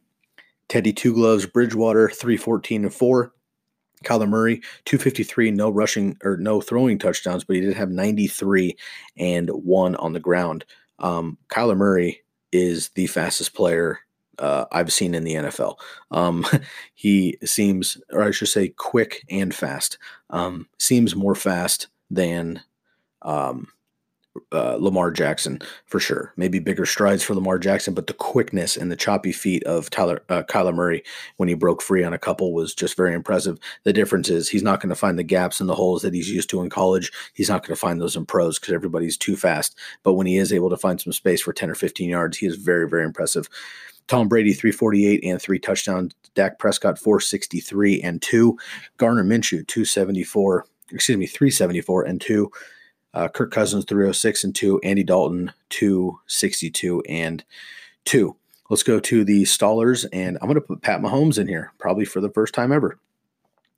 [0.68, 3.32] Teddy Two Gloves, Bridgewater, 314 and 4.
[4.04, 8.76] Kyler Murray, 253, no rushing or no throwing touchdowns, but he did have 93
[9.16, 10.64] and one on the ground.
[10.98, 12.22] Um, Kyler Murray
[12.57, 14.01] is the fastest player
[14.38, 15.77] uh, I've seen in the NFL.
[16.11, 16.47] Um,
[16.95, 19.99] he seems, or I should say, quick and fast.
[20.31, 22.62] Um, seems more fast than
[23.23, 23.69] um,
[24.53, 26.33] uh, Lamar Jackson for sure.
[26.37, 30.22] Maybe bigger strides for Lamar Jackson, but the quickness and the choppy feet of Tyler
[30.29, 31.03] uh, Kyler Murray
[31.37, 33.59] when he broke free on a couple was just very impressive.
[33.85, 36.31] The difference is he's not going to find the gaps and the holes that he's
[36.31, 37.12] used to in college.
[37.35, 39.79] He's not going to find those in pros because everybody's too fast.
[40.03, 42.46] But when he is able to find some space for 10 or 15 yards, he
[42.46, 43.49] is very, very impressive.
[44.09, 46.14] Tom Brady 348 and three touchdowns.
[46.35, 48.57] Dak Prescott 463 and two.
[48.99, 50.66] Gardner Minshew 274.
[50.92, 52.51] Excuse me, 374 and two.
[53.16, 57.42] Uh, Kirk Cousins 306 and 2, Andy Dalton 262 and
[58.05, 58.37] 2.
[58.68, 62.05] Let's go to the stallers, and I'm going to put Pat Mahomes in here, probably
[62.05, 62.98] for the first time ever.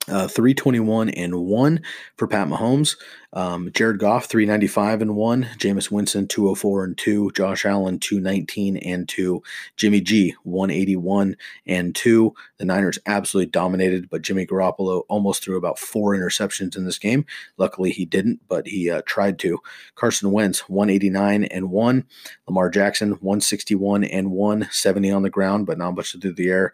[0.09, 1.81] Uh, 321 and 1
[2.17, 2.97] for Pat Mahomes.
[3.31, 5.43] Um, Jared Goff, 395 and 1.
[5.57, 7.31] Jameis Winston, 204 and 2.
[7.31, 9.43] Josh Allen, 219 and 2.
[9.77, 11.35] Jimmy G, 181
[11.67, 12.33] and 2.
[12.57, 17.25] The Niners absolutely dominated, but Jimmy Garoppolo almost threw about four interceptions in this game.
[17.57, 19.59] Luckily, he didn't, but he uh, tried to.
[19.93, 22.05] Carson Wentz, 189 and 1.
[22.47, 24.67] Lamar Jackson, 161 and 1.
[24.71, 26.73] 70 on the ground, but not much to do the air.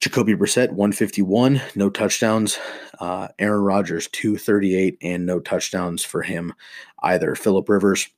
[0.00, 2.58] Jacoby Brissett, 151, no touchdowns.
[2.98, 6.54] Uh, Aaron Rodgers, 238, and no touchdowns for him
[7.02, 7.34] either.
[7.34, 8.08] Philip Rivers,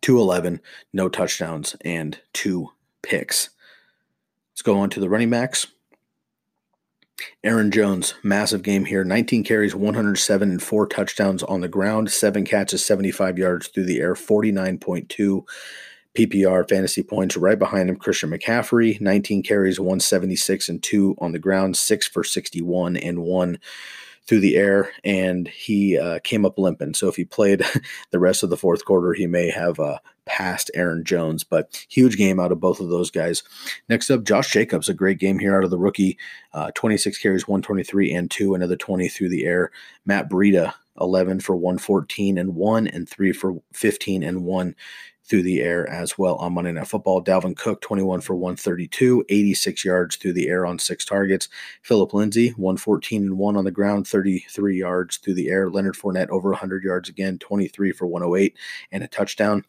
[0.00, 0.60] 211,
[0.94, 2.70] no touchdowns, and two
[3.02, 3.50] picks.
[4.52, 5.66] Let's go on to the running backs.
[7.44, 9.04] Aaron Jones, massive game here.
[9.04, 14.00] 19 carries, 107, and four touchdowns on the ground, seven catches, 75 yards through the
[14.00, 15.44] air, 49.2
[16.16, 17.36] PPR fantasy points.
[17.36, 22.24] Right behind him, Christian McCaffrey, 19 carries, 176 and two on the ground, six for
[22.24, 23.58] 61 and one
[24.26, 26.94] through the air, and he uh, came up limping.
[26.94, 27.64] So if he played
[28.10, 31.42] the rest of the fourth quarter, he may have uh, passed Aaron Jones.
[31.42, 33.42] But huge game out of both of those guys.
[33.88, 36.16] Next up, Josh Jacobs, a great game here out of the rookie.
[36.52, 39.72] Uh, 26 carries, 123 and two, another 20 through the air.
[40.04, 44.74] Matt Breida, 11 for 114 and 1 and 3 for 15 and 1
[45.30, 47.22] through the air as well on Monday Night Football.
[47.22, 51.48] Dalvin Cook, 21 for 132, 86 yards through the air on six targets.
[51.82, 55.70] Philip Lindsay, 114 and 1 on the ground, 33 yards through the air.
[55.70, 58.56] Leonard Fournette, over 100 yards again, 23 for 108
[58.90, 59.64] and a touchdown.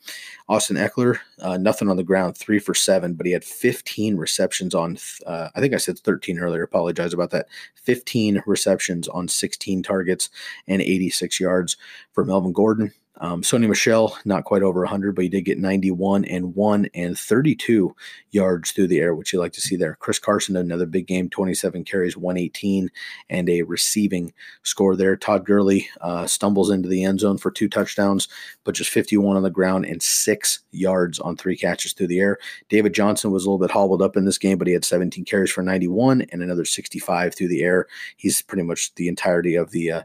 [0.49, 4.73] Austin Ekeler, uh, nothing on the ground, 3 for 7, but he had 15 receptions
[4.73, 4.97] on,
[5.27, 7.45] uh, I think I said 13 earlier, apologize about that.
[7.75, 10.31] 15 receptions on 16 targets
[10.67, 11.77] and 86 yards
[12.13, 12.93] for Melvin Gordon.
[13.21, 17.17] Um, Sony Michel, not quite over 100, but he did get 91 and 1 and
[17.17, 17.95] 32
[18.31, 19.95] yards through the air, which you like to see there.
[19.99, 22.89] Chris Carson, another big game, 27 carries, 118,
[23.29, 25.15] and a receiving score there.
[25.15, 28.27] Todd Gurley uh, stumbles into the end zone for two touchdowns,
[28.63, 32.39] but just 51 on the ground and six yards on three catches through the air.
[32.69, 35.25] David Johnson was a little bit hobbled up in this game, but he had 17
[35.25, 37.85] carries for 91 and another 65 through the air.
[38.17, 40.01] He's pretty much the entirety of the uh,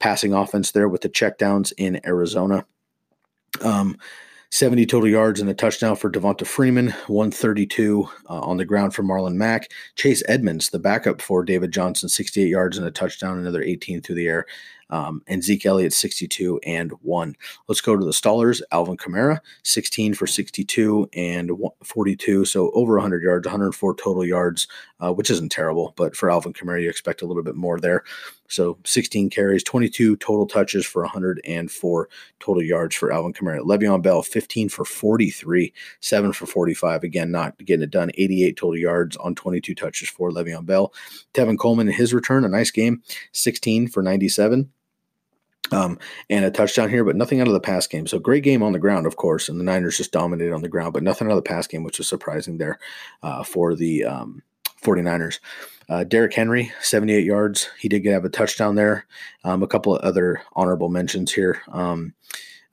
[0.00, 2.66] passing offense there with the checkdowns in Arizona.
[3.62, 3.96] Um,
[4.52, 9.04] 70 total yards and a touchdown for Devonta Freeman, 132 uh, on the ground for
[9.04, 9.70] Marlon Mack.
[9.94, 14.16] Chase Edmonds, the backup for David Johnson, 68 yards and a touchdown, another 18 through
[14.16, 14.46] the air.
[14.90, 17.36] Um, and Zeke Elliott 62 and 1.
[17.68, 18.60] Let's go to the stallers.
[18.72, 21.52] Alvin Kamara 16 for 62 and
[21.84, 24.66] 42, so over 100 yards, 104 total yards,
[25.00, 28.04] uh, which isn't terrible, but for Alvin Kamara, you expect a little bit more there.
[28.48, 32.08] So 16 carries, 22 total touches for 104
[32.40, 33.60] total yards for Alvin Kamara.
[33.60, 37.04] Le'Veon Bell 15 for 43, 7 for 45.
[37.04, 38.10] Again, not getting it done.
[38.14, 40.92] 88 total yards on 22 touches for Le'Veon Bell.
[41.34, 44.70] Tevin Coleman in his return, a nice game, 16 for 97
[45.72, 48.06] um, and a touchdown here, but nothing out of the pass game.
[48.06, 50.68] So great game on the ground, of course, and the Niners just dominated on the
[50.68, 52.78] ground, but nothing out of the pass game, which was surprising there
[53.22, 54.42] uh, for the um,
[54.82, 55.38] 49ers.
[55.88, 57.68] Uh, Derrick Henry, 78 yards.
[57.80, 59.06] He did get have a touchdown there.
[59.42, 61.62] Um, a couple of other honorable mentions here.
[61.72, 62.14] Um,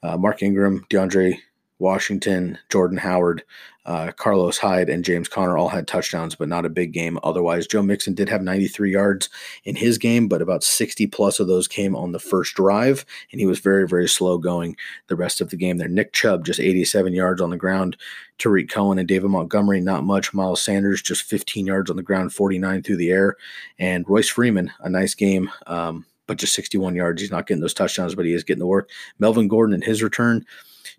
[0.03, 1.39] uh, Mark Ingram, DeAndre
[1.79, 3.43] Washington, Jordan Howard,
[3.85, 7.65] uh, Carlos Hyde, and James Conner all had touchdowns, but not a big game otherwise.
[7.65, 9.29] Joe Mixon did have 93 yards
[9.63, 13.39] in his game, but about 60 plus of those came on the first drive, and
[13.39, 14.75] he was very, very slow going
[15.07, 15.87] the rest of the game there.
[15.87, 17.95] Nick Chubb, just 87 yards on the ground.
[18.37, 20.33] Tarik Cohen and David Montgomery, not much.
[20.33, 23.37] Miles Sanders, just 15 yards on the ground, 49 through the air.
[23.79, 25.49] And Royce Freeman, a nice game.
[25.65, 27.21] Um, but just 61 yards.
[27.21, 28.89] He's not getting those touchdowns, but he is getting the work.
[29.17, 30.45] Melvin Gordon in his return,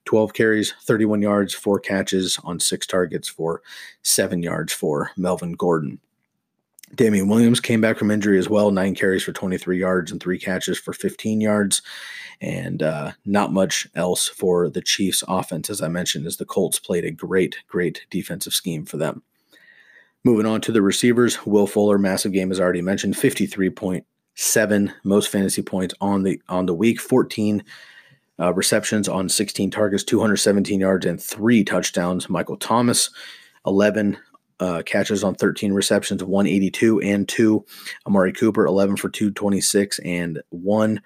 [0.04, 3.62] 12 carries, 31 yards, four catches on six targets for
[4.02, 6.00] seven yards for Melvin Gordon.
[6.94, 10.38] Damien Williams came back from injury as well, nine carries for 23 yards and three
[10.38, 11.82] catches for 15 yards.
[12.40, 16.78] And uh, not much else for the Chiefs' offense, as I mentioned, as the Colts
[16.78, 19.22] played a great, great defensive scheme for them.
[20.24, 25.62] Moving on to the receivers, Will Fuller, massive game as already mentioned, 53.7 most fantasy
[25.62, 27.64] points on the on the week, 14
[28.40, 32.28] uh, receptions on 16 targets, 217 yards, and three touchdowns.
[32.28, 33.10] Michael Thomas,
[33.66, 34.16] 11
[34.60, 37.64] uh, catches on 13 receptions, 182 and two.
[38.06, 41.00] Amari Cooper, 11 for 226 and one.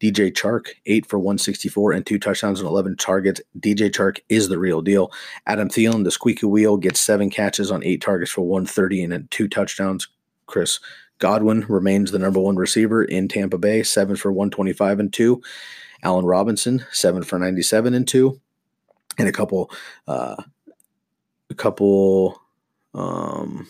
[0.00, 3.40] DJ Chark, 8 for 164 and two touchdowns and 11 targets.
[3.58, 5.12] DJ Chark is the real deal.
[5.46, 9.48] Adam Thielen, the squeaky wheel, gets seven catches on eight targets for 130 and two
[9.48, 10.08] touchdowns.
[10.46, 10.80] Chris
[11.18, 15.40] Godwin remains the number one receiver in Tampa Bay, 7 for 125 and two.
[16.02, 18.40] Allen Robinson, seven for 97 and two,
[19.18, 19.70] and a couple,
[20.08, 20.42] uh,
[21.50, 22.40] a couple,
[22.94, 23.68] um,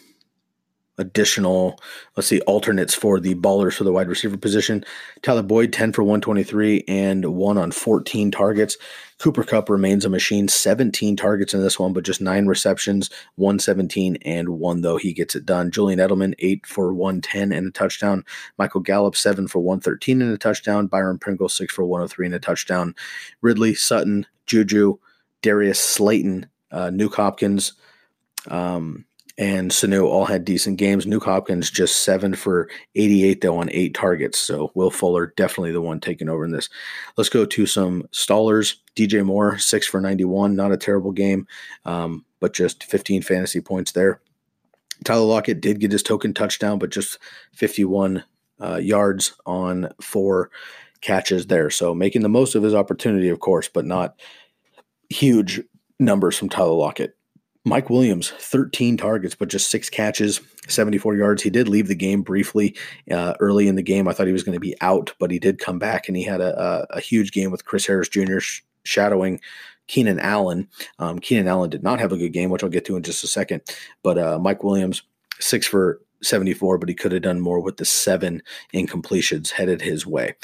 [0.99, 1.81] additional,
[2.17, 4.85] let's see, alternates for the ballers for the wide receiver position.
[5.23, 8.77] Tyler Boyd, 10 for 123 and one on 14 targets.
[9.19, 14.17] Cooper Kupp remains a machine, 17 targets in this one, but just nine receptions, 117
[14.23, 15.71] and one, though he gets it done.
[15.71, 18.25] Julian Edelman, 8 for 110 and a touchdown.
[18.59, 20.89] Michael Gallup, 7 for 113 and a touchdown.
[20.89, 22.95] Byron Pringle, 6 for 103 and a touchdown.
[23.43, 24.99] Ridley, Sutton, Juju,
[25.41, 27.75] Darius Slayton, uh, Nuke Hopkins,
[28.49, 29.05] um,
[29.39, 31.07] and Sanu all had decent games.
[31.07, 34.39] Nuke Hopkins just seven for 88, though, on eight targets.
[34.39, 36.69] So Will Fuller definitely the one taking over in this.
[37.17, 38.77] Let's go to some stallers.
[38.95, 40.55] DJ Moore, six for 91.
[40.55, 41.47] Not a terrible game,
[41.85, 44.21] um, but just 15 fantasy points there.
[45.05, 47.19] Tyler Lockett did get his token touchdown, but just
[47.55, 48.23] 51
[48.61, 50.51] uh, yards on four
[51.01, 51.71] catches there.
[51.71, 54.21] So making the most of his opportunity, of course, but not
[55.09, 55.61] huge
[55.99, 57.17] numbers from Tyler Lockett.
[57.65, 61.43] Mike Williams, 13 targets, but just six catches, 74 yards.
[61.43, 62.77] He did leave the game briefly
[63.11, 64.09] uh, early in the game.
[64.09, 66.25] I thought he was going to be out, but he did come back and he
[66.25, 68.41] had a, a, a huge game with Chris Harris Jr.
[68.41, 69.41] Sh- shadowing
[69.87, 70.69] Keenan Allen.
[70.99, 73.23] Um, Keenan Allen did not have a good game, which I'll get to in just
[73.23, 73.63] a second.
[74.03, 75.03] But uh, Mike Williams,
[75.39, 80.07] six for 74, but he could have done more with the seven incompletions headed his
[80.07, 80.35] way.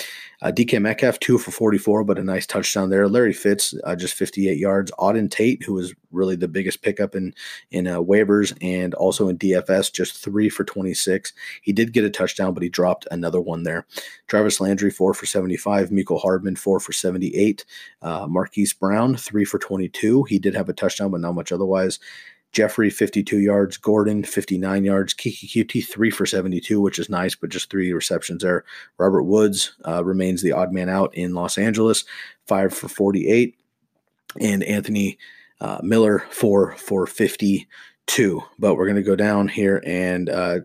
[0.40, 3.08] Uh, DK Metcalf, two for 44, but a nice touchdown there.
[3.08, 4.92] Larry Fitz, uh, just 58 yards.
[4.92, 7.34] Auden Tate, who was really the biggest pickup in
[7.70, 11.32] in uh, waivers and also in DFS, just three for 26.
[11.62, 13.86] He did get a touchdown, but he dropped another one there.
[14.28, 15.90] Jarvis Landry, four for 75.
[15.90, 17.64] Mecole Hardman, four for 78.
[18.02, 20.24] Uh, Marquise Brown, three for 22.
[20.24, 21.98] He did have a touchdown, but not much otherwise.
[22.52, 23.76] Jeffery, 52 yards.
[23.76, 25.14] Gordon, 59 yards.
[25.14, 28.64] Keke Coutee, three for 72, which is nice, but just three receptions there.
[28.98, 32.04] Robert Woods uh, remains the odd man out in Los Angeles,
[32.46, 33.56] five for 48.
[34.40, 35.18] And Anthony
[35.60, 38.42] uh, Miller, four for 52.
[38.58, 40.60] But we're going to go down here and uh,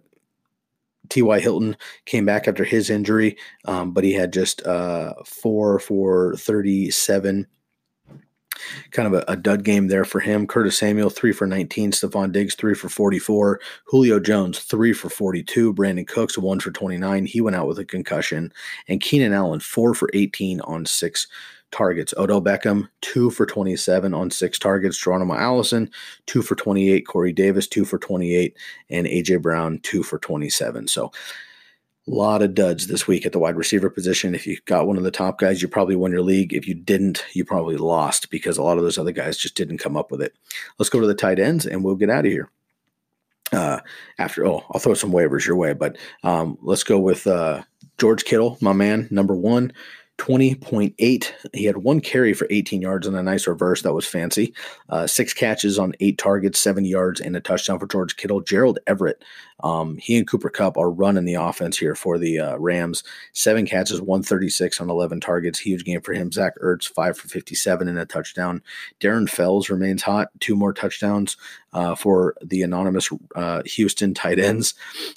[1.10, 1.40] T.Y.
[1.40, 1.76] Hilton
[2.06, 7.48] came back after his injury, um, but he had just uh, four for 37
[8.92, 10.48] kind of a, a, dud game there for him.
[10.48, 11.92] Curtis Samuel, three for 19.
[11.92, 13.60] Stefon Diggs, three for 44.
[13.86, 15.74] Julio Jones, three for 42.
[15.74, 17.26] Brandin Cooks, one for 29.
[17.26, 18.52] He went out with a concussion.
[18.88, 21.28] And Keenan Allen, four for 18 on six
[21.74, 22.14] targets.
[22.18, 24.98] Odell Beckham, two for 27 on six targets.
[24.98, 25.90] Geronimo Allison,
[26.26, 27.02] two for 28.
[27.02, 28.56] Corey Davis, two for 28.
[28.90, 30.88] And AJ Brown, two for 27.
[30.88, 31.12] So,
[32.08, 34.36] lot of duds this week at the wide receiver position.
[34.36, 36.54] If you got one of the top guys, you probably won your league.
[36.54, 39.78] If you didn't, you probably lost because a lot of those other guys just didn't
[39.78, 40.34] come up with it.
[40.78, 42.50] Let's go to the tight ends and we'll get out of here.
[43.52, 43.80] Uh,
[44.18, 47.62] after, oh, I'll throw some waivers your way, but um, let's go with uh,
[48.00, 49.72] George Kittle, my man, number one.
[50.20, 51.32] 20.8.
[51.54, 53.82] He had one carry for 18 yards and a nice reverse.
[53.82, 54.54] That was fancy.
[54.90, 58.42] Uh, six catches on eight targets, 70 yards, and a touchdown for George Kittle.
[58.42, 59.24] Gerald Everett,
[59.64, 63.04] um, he and Cooper Kupp are running the offense here for the uh, Rams.
[63.34, 65.60] Seven catches, 136 on 11 targets.
[65.60, 66.32] Huge game for him.
[66.32, 68.62] Zach Ertz, five for 57 and a touchdown.
[69.00, 70.30] Darren Fells remains hot.
[70.40, 71.38] Two more touchdowns
[71.74, 74.76] uh, for the anonymous uh, Houston tight ends.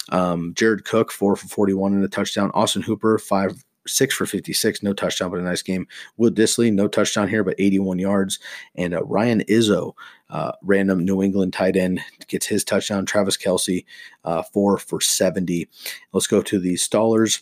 [0.09, 2.51] Um, Jared Cook, four for 41 and a touchdown.
[2.53, 5.87] Austin Hooper, five six for 56, no touchdown, but a nice game.
[6.17, 8.39] Will Dissly, no touchdown here, but 81 yards.
[8.75, 9.93] And uh, Ryan Izzo,
[10.29, 13.05] uh, random New England tight end, gets his touchdown.
[13.05, 13.85] Travis Kelce,
[14.25, 15.67] uh, four for 70.
[16.13, 17.41] Let's go to the Stallers.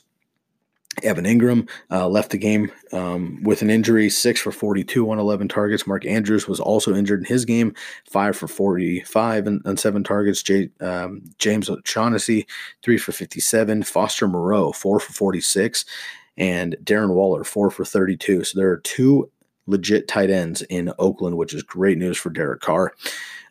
[1.03, 5.47] Evan Engram uh, left the game um, with an injury, six for 42 on 11
[5.47, 5.87] targets.
[5.87, 7.73] Mark Andrews was also injured in his game,
[8.09, 10.41] five for 45 and, and seven targets.
[10.41, 12.47] J, um, James O'Shaughnessy,
[12.81, 13.83] three for 57.
[13.83, 15.85] Foster Moreau, four for 46
[16.37, 18.43] and Darren Waller, four for 32.
[18.43, 19.31] So there are two
[19.67, 22.93] legit tight ends in Oakland, which is great news for Derek Carr.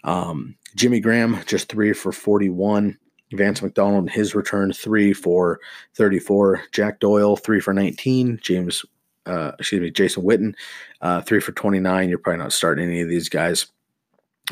[0.05, 2.99] Um, Jimmy Graham, just three for 41.
[3.33, 5.61] Vance McDonald, his return, three for
[5.95, 6.63] 34.
[6.73, 8.39] Jack Doyle, three for 19.
[8.43, 8.85] James,
[9.27, 10.55] uh, excuse me, Jason Witten,
[11.01, 12.09] uh, three for 29.
[12.09, 13.67] You're probably not starting any of these guys.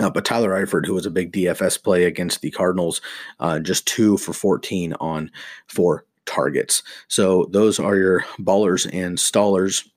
[0.00, 3.02] Uh, but Tyler Eifert, who was a big DFS play against the Cardinals,
[3.40, 5.30] uh, just two for 14 on
[5.66, 6.82] four targets.
[7.08, 9.88] So those are your ballers and stallers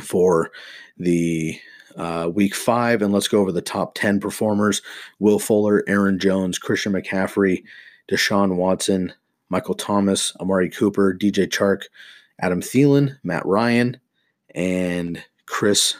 [0.00, 0.50] for
[0.98, 1.58] the
[1.96, 3.02] uh, week five.
[3.02, 4.82] And let's go over the top 10 performers
[5.18, 7.64] Will Fuller, Aaron Jones, Christian McCaffrey,
[8.10, 9.12] Deshaun Watson,
[9.48, 11.84] Michael Thomas, Amari Cooper, DJ Chark,
[12.40, 13.98] Adam Thielen, Matt Ryan,
[14.54, 15.96] and Chris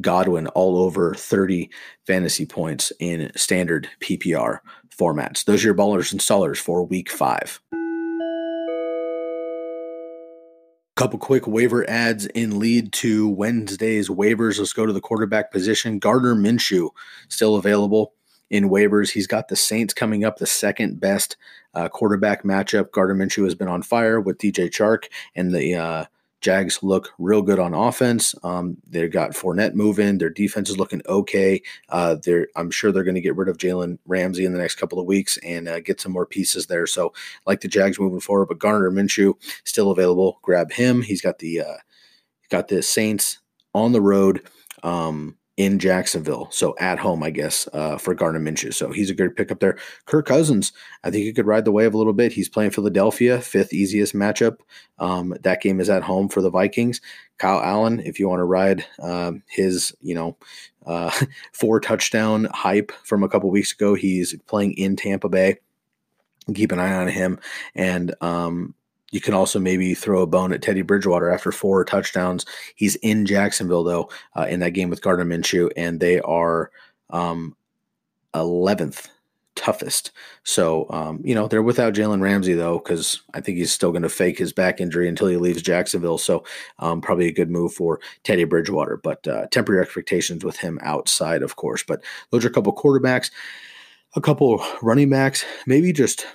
[0.00, 1.70] Godwin all over 30
[2.06, 4.58] fantasy points in standard PPR
[4.96, 5.44] formats.
[5.44, 7.60] Those are your ballers and stallers for week five.
[11.00, 14.58] Couple quick waiver ads in lead to Wednesday's waivers.
[14.58, 15.98] Let's go to the quarterback position.
[15.98, 16.90] Gardner Minshew
[17.30, 18.12] still available
[18.50, 19.12] in waivers.
[19.12, 21.38] He's got the Saints coming up, the second best
[21.72, 22.92] uh, quarterback matchup.
[22.92, 26.04] Gardner Minshew has been on fire with DJ Chark and the uh,
[26.40, 28.34] Jags look real good on offense.
[28.42, 30.18] Um, they've got Fournette moving.
[30.18, 31.62] Their defense is looking okay.
[31.90, 34.76] Uh, they're, I'm sure they're going to get rid of Jalen Ramsey in the next
[34.76, 36.86] couple of weeks and uh, get some more pieces there.
[36.86, 37.12] So,
[37.46, 39.34] like the Jags moving forward, but Gardner Minshew
[39.64, 40.38] still available.
[40.42, 41.02] Grab him.
[41.02, 41.76] He's got the uh,
[42.48, 43.38] got the Saints
[43.74, 44.42] on the road.
[44.82, 46.48] Um, in Jacksonville.
[46.50, 48.72] So at home, I guess, uh, for Gardner Minshew.
[48.72, 49.76] So he's a good pickup there.
[50.06, 50.72] Kirk Cousins,
[51.04, 52.32] I think he could ride the wave a little bit.
[52.32, 54.60] He's playing Philadelphia, fifth easiest matchup.
[54.98, 57.02] Um, that game is at home for the Vikings.
[57.36, 60.38] Kyle Allen, if you want to ride um, his, you know,
[60.86, 61.10] uh,
[61.52, 65.58] four touchdown hype from a couple weeks ago, he's playing in Tampa Bay.
[66.54, 67.38] Keep an eye on him.
[67.74, 68.74] And um,
[69.10, 72.46] you can also maybe throw a bone at Teddy Bridgewater after four touchdowns.
[72.74, 76.70] He's in Jacksonville though uh, in that game with Gardner Minshew, and they are
[77.10, 77.56] um,
[78.34, 79.08] 11th
[79.56, 80.12] toughest.
[80.44, 84.02] So um, you know they're without Jalen Ramsey though, because I think he's still going
[84.02, 86.18] to fake his back injury until he leaves Jacksonville.
[86.18, 86.44] So
[86.78, 91.42] um, probably a good move for Teddy Bridgewater, but uh, temporary expectations with him outside,
[91.42, 91.82] of course.
[91.82, 93.30] But those are a couple quarterbacks,
[94.14, 96.26] a couple running backs, maybe just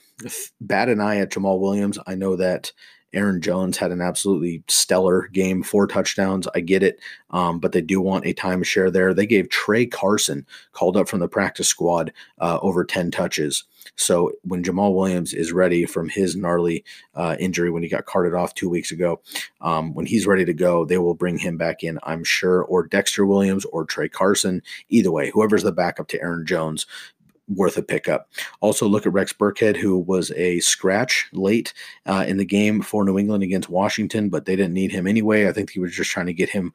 [0.61, 1.99] bat an eye at Jamaal Williams.
[2.07, 2.72] I know that
[3.16, 6.47] Aaron Jones had an absolutely stellar game, four touchdowns.
[6.53, 6.99] I get it,
[7.32, 9.13] um, but they do want a timeshare there.
[9.13, 13.63] They gave Tra Carson, called up from the practice squad, uh, over 10 touches.
[13.95, 18.34] So when Jamaal Williams is ready from his gnarly uh, injury when he got carted
[18.34, 19.22] off two weeks ago,
[19.61, 22.88] um, when he's ready to go, they will bring him back in, I'm sure, or
[22.88, 24.61] Dexter Williams or Tra Carson.
[24.89, 26.86] Either way, whoever's the backup to Aaron Jones,
[27.48, 28.30] worth a pickup.
[28.62, 31.74] Also, look at Rex Burkhead, who was a scratch late
[32.06, 35.48] uh, in the game for New England against Washington, but they didn't need him anyway.
[35.48, 36.74] I think he was just trying to get him.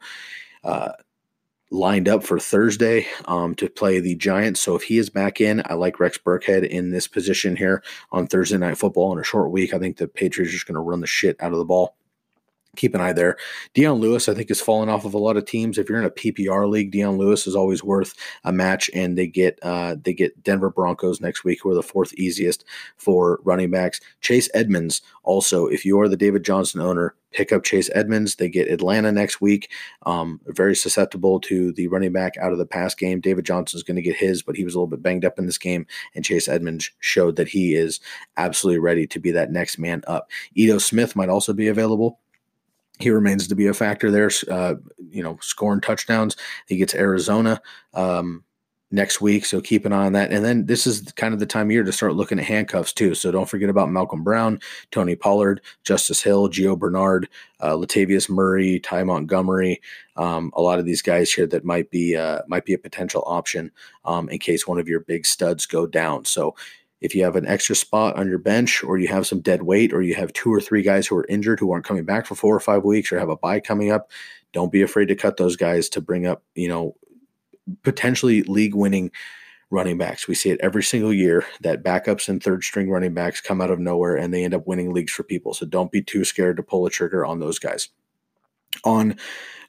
[0.63, 0.91] Uh,
[1.71, 4.59] lined up for Thursday um, to play the Giants.
[4.59, 8.27] So if he is back in, I like Rex Burkhead in this position here on
[8.27, 9.73] Thursday Night Football in a short week.
[9.73, 11.95] I think the Patriots are just going to run the shit out of the ball
[12.75, 13.37] keep an eye there.
[13.73, 15.77] Dion Lewis, I think, has fallen off of a lot of teams.
[15.77, 18.13] If you're in a PPR league, Dion Lewis is always worth
[18.43, 21.83] a match, and they get uh, they get Denver Broncos next week, who are the
[21.83, 22.63] fourth easiest
[22.97, 23.99] for running backs.
[24.21, 28.35] Chase Edmonds, also, if you are the David Johnson owner, pick up Chase Edmonds.
[28.35, 29.69] They get Atlanta next week.
[30.05, 33.19] Um, very susceptible to the running back out of the pass game.
[33.19, 35.37] David Johnson is going to get his, but he was a little bit banged up
[35.37, 37.99] in this game, and Chase Edmonds showed that he is
[38.37, 40.29] absolutely ready to be that next man up.
[40.55, 42.19] Ito Smith might also be available
[43.01, 44.31] he remains to be a factor there.
[44.49, 44.75] Uh,
[45.09, 46.35] you know, scoring touchdowns.
[46.67, 47.61] He gets Arizona
[47.93, 48.43] um,
[48.91, 50.31] next week, so keep an eye on that.
[50.31, 52.93] And then this is kind of the time of year to start looking at handcuffs
[52.93, 53.15] too.
[53.15, 54.59] So don't forget about Malcolm Brown,
[54.91, 57.29] Tony Pollard, Justice Hill, Gio Bernard,
[57.59, 59.81] uh, Latavius Murray, Ty Montgomery.
[60.17, 63.23] Um, a lot of these guys here that might be uh, might be a potential
[63.25, 63.71] option
[64.05, 66.25] um, in case one of your big studs go down.
[66.25, 66.55] So
[67.01, 69.91] if you have an extra spot on your bench or you have some dead weight
[69.91, 72.35] or you have two or three guys who are injured who aren't coming back for
[72.35, 74.11] four or five weeks or have a bye coming up,
[74.53, 76.95] don't be afraid to cut those guys to bring up, you know,
[77.83, 79.11] potentially league winning
[79.71, 80.27] running backs.
[80.27, 83.71] We see it every single year that backups and third string running backs come out
[83.71, 85.53] of nowhere and they end up winning leagues for people.
[85.53, 87.89] So don't be too scared to pull a trigger on those guys.
[88.83, 89.15] On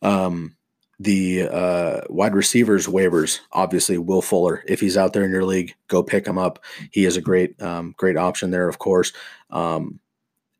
[0.02, 0.56] um,
[0.98, 4.62] the uh, wide receivers waivers, obviously Will Fuller.
[4.66, 6.62] If he's out there in your league, go pick him up.
[6.90, 9.12] He is a great, um, great option there, of course.
[9.50, 10.00] Um,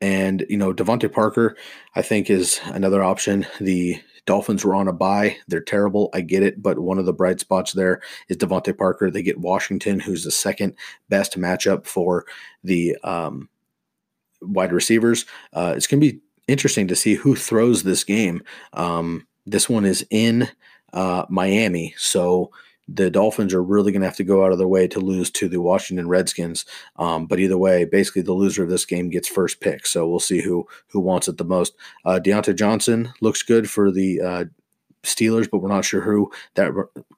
[0.01, 1.55] and you know, DeVante Parker,
[1.95, 3.47] I think is another option.
[3.61, 5.37] The Dolphins were on a buy.
[5.47, 6.09] they're terrible.
[6.13, 9.09] I get it, but one of the bright spots there is DeVante Parker.
[9.09, 10.75] They get Washington, who's the second
[11.09, 12.25] best matchup for
[12.63, 13.49] the um,
[14.41, 15.25] wide receivers.
[15.53, 18.43] Uh, it's going to be interesting to see who throws this game.
[18.73, 20.49] Um, this one is in
[20.93, 22.51] uh, Miami, so
[22.87, 25.31] the Dolphins are really going to have to go out of their way to lose
[25.31, 26.65] to the Washington Redskins.
[26.97, 29.85] Um, but either way, basically the loser of this game gets first pick.
[29.85, 31.73] So we'll see who who wants it the most.
[32.05, 34.45] Uh, Diontae Johnson looks good for the uh,
[35.03, 36.71] Steelers, but we're not sure who that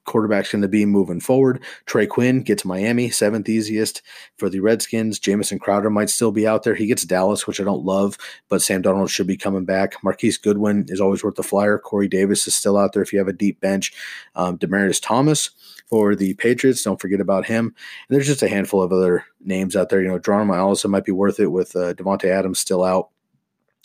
[0.04, 1.62] quarterback's going to be moving forward.
[1.86, 4.02] Trey Quinn gets Miami, seventh easiest
[4.36, 5.18] for the Redskins.
[5.18, 6.74] Jamison Crowder might still be out there.
[6.74, 8.18] He gets Dallas, which I don't love,
[8.48, 10.02] but Sam Darnold should be coming back.
[10.02, 11.78] Marquise Goodwin is always worth the flyer.
[11.78, 13.92] Corey Davis is still out there if you have a deep bench.
[14.34, 15.50] Um, Demaryius Thomas
[15.88, 16.82] for the Patriots.
[16.82, 17.66] Don't forget about him.
[17.66, 17.74] And
[18.16, 20.02] there's just a handful of other names out there.
[20.02, 23.10] You know, Geronimo Allison might be worth it with uh, Davante Adams still out.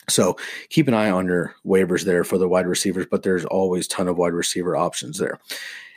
[0.09, 0.35] So
[0.69, 4.07] keep an eye on your waivers there for the wide receivers, but there's always ton
[4.07, 5.39] of wide receiver options there.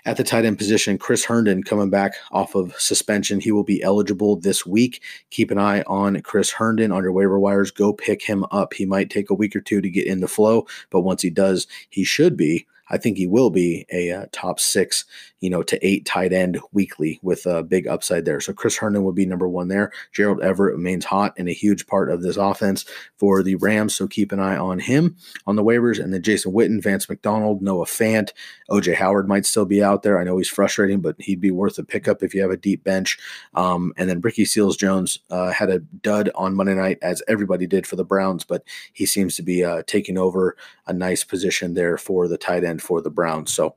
[0.06, 3.40] At the tight end position, Chris Herndon coming back off of suspension.
[3.40, 5.02] He will be eligible this week.
[5.30, 7.70] Keep an eye on Chris Herndon on your waiver wires.
[7.70, 8.74] Go pick him up.
[8.74, 11.30] He might take a week or two to get in the flow, but once he
[11.30, 15.04] does, he should be I think he will be a uh, top six,
[15.40, 18.40] you know, to eight tight end weekly with a big upside there.
[18.40, 19.90] So Chris Herndon would be number one there.
[20.12, 22.84] Gerald Everett remains hot and a huge part of this offense
[23.16, 23.96] for the Rams.
[23.96, 26.00] So keep an eye on him on the waivers.
[26.00, 28.30] And then Jason Witten, Vance McDonald, Noah Fant,
[28.70, 30.20] OJ Howard might still be out there.
[30.20, 32.84] I know he's frustrating, but he'd be worth a pickup if you have a deep
[32.84, 33.18] bench.
[33.54, 37.66] Um, and then Ricky Seals Jones uh, had a dud on Monday night, as everybody
[37.66, 41.74] did for the Browns, but he seems to be uh, taking over a nice position
[41.74, 43.52] there for the tight end for the Browns.
[43.52, 43.74] So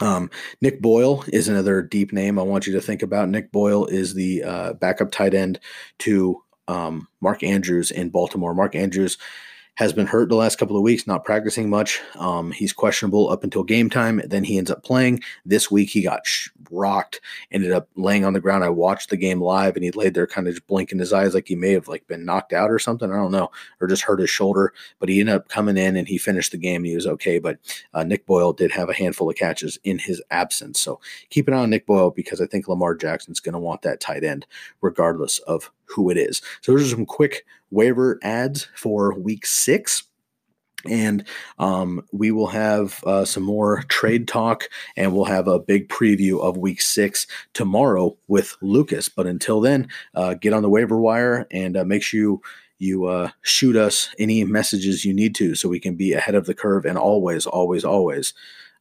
[0.00, 0.30] um,
[0.60, 3.28] Nick Boyle is another deep name I want you to think about.
[3.28, 5.58] Nick Boyle is the uh, backup tight end
[5.98, 8.54] to um, Mark Andrews in Baltimore.
[8.54, 9.18] Mark Andrews
[9.76, 12.00] has been hurt the last couple of weeks, not practicing much.
[12.16, 14.22] Um, he's questionable up until game time.
[14.24, 15.20] Then he ends up playing.
[15.44, 17.20] This week he got sh- rocked,
[17.52, 18.64] ended up laying on the ground.
[18.64, 21.34] I watched the game live, and he laid there kind of just blinking his eyes
[21.34, 23.12] like he may have like been knocked out or something.
[23.12, 23.50] I don't know,
[23.80, 24.72] or just hurt his shoulder.
[24.98, 26.82] But he ended up coming in and he finished the game.
[26.84, 27.38] He was okay.
[27.38, 27.58] But
[27.92, 30.80] uh, Nick Boyle did have a handful of catches in his absence.
[30.80, 33.82] So keep an eye on Nick Boyle because I think Lamar Jackson's going to want
[33.82, 34.46] that tight end
[34.80, 36.42] regardless of who it is.
[36.60, 40.04] So those are some quick waiver ads for week six.
[40.88, 41.26] And
[41.58, 46.40] um, we will have uh, some more trade talk and we'll have a big preview
[46.40, 49.08] of week six tomorrow with Lucas.
[49.08, 52.42] But until then, uh, get on the waiver wire and uh, make sure you
[52.78, 56.46] you uh, shoot us any messages you need to so we can be ahead of
[56.46, 58.34] the curve and always, always, always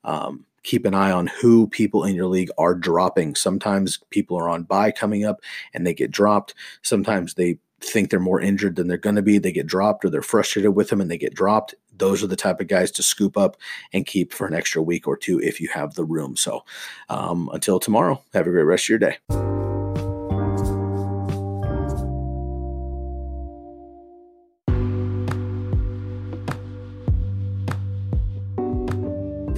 [0.03, 3.36] um, keep an eye on who people in your league are dropping.
[3.36, 5.39] Sometimes people are on buy coming up
[5.74, 6.55] and they get dropped.
[6.82, 9.38] Sometimes they think they're more injured than they're going to be.
[9.38, 11.76] They get dropped or they're frustrated with them and they get dropped.
[11.97, 13.57] Those are the type of guys to scoop up
[13.93, 16.36] and keep for an extra week or two if you have the room.
[16.36, 16.66] So
[17.09, 19.55] um, until tomorrow, have a great rest of your day.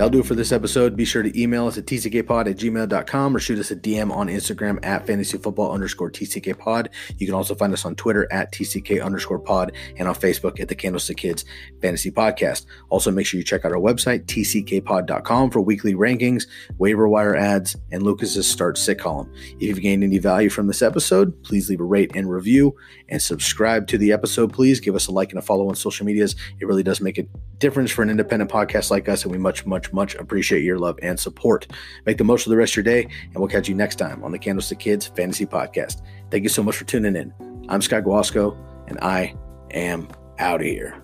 [0.08, 0.95] That'll do it for this episode.
[0.95, 4.28] Be sure to email us at tckpod at gmail.com or shoot us a DM on
[4.28, 6.88] Instagram at fantasyfootball underscore tckpod.
[7.18, 10.70] You can also find us on Twitter at tck underscore pod and on Facebook at
[10.70, 11.43] the Candlestick Kids
[11.82, 12.68] Fantasy Podcast.
[12.88, 16.47] Also, make sure you check out our website, tckpod.com, for weekly rankings,
[16.78, 19.30] waiver wire ads, and Lucas's start sit column.
[19.55, 22.74] If you've gained any value from this episode, please leave a rate and review
[23.10, 24.53] and subscribe to the episode.
[24.53, 26.38] Please give us a like and a follow on social medias.
[26.62, 27.26] It really does make a
[27.60, 30.98] difference for an independent podcast like us, and we much, much much, appreciate your love
[31.02, 31.68] and support.
[32.06, 34.24] Make the most of the rest of your day, and we'll catch you next time
[34.24, 36.02] on the Candlestick Kids Fantasy Podcast.
[36.32, 37.34] Thank you so much for tuning in.
[37.68, 38.56] I'm Scott Guasco,
[38.88, 39.36] and I
[39.72, 40.08] am
[40.39, 41.04] out of here.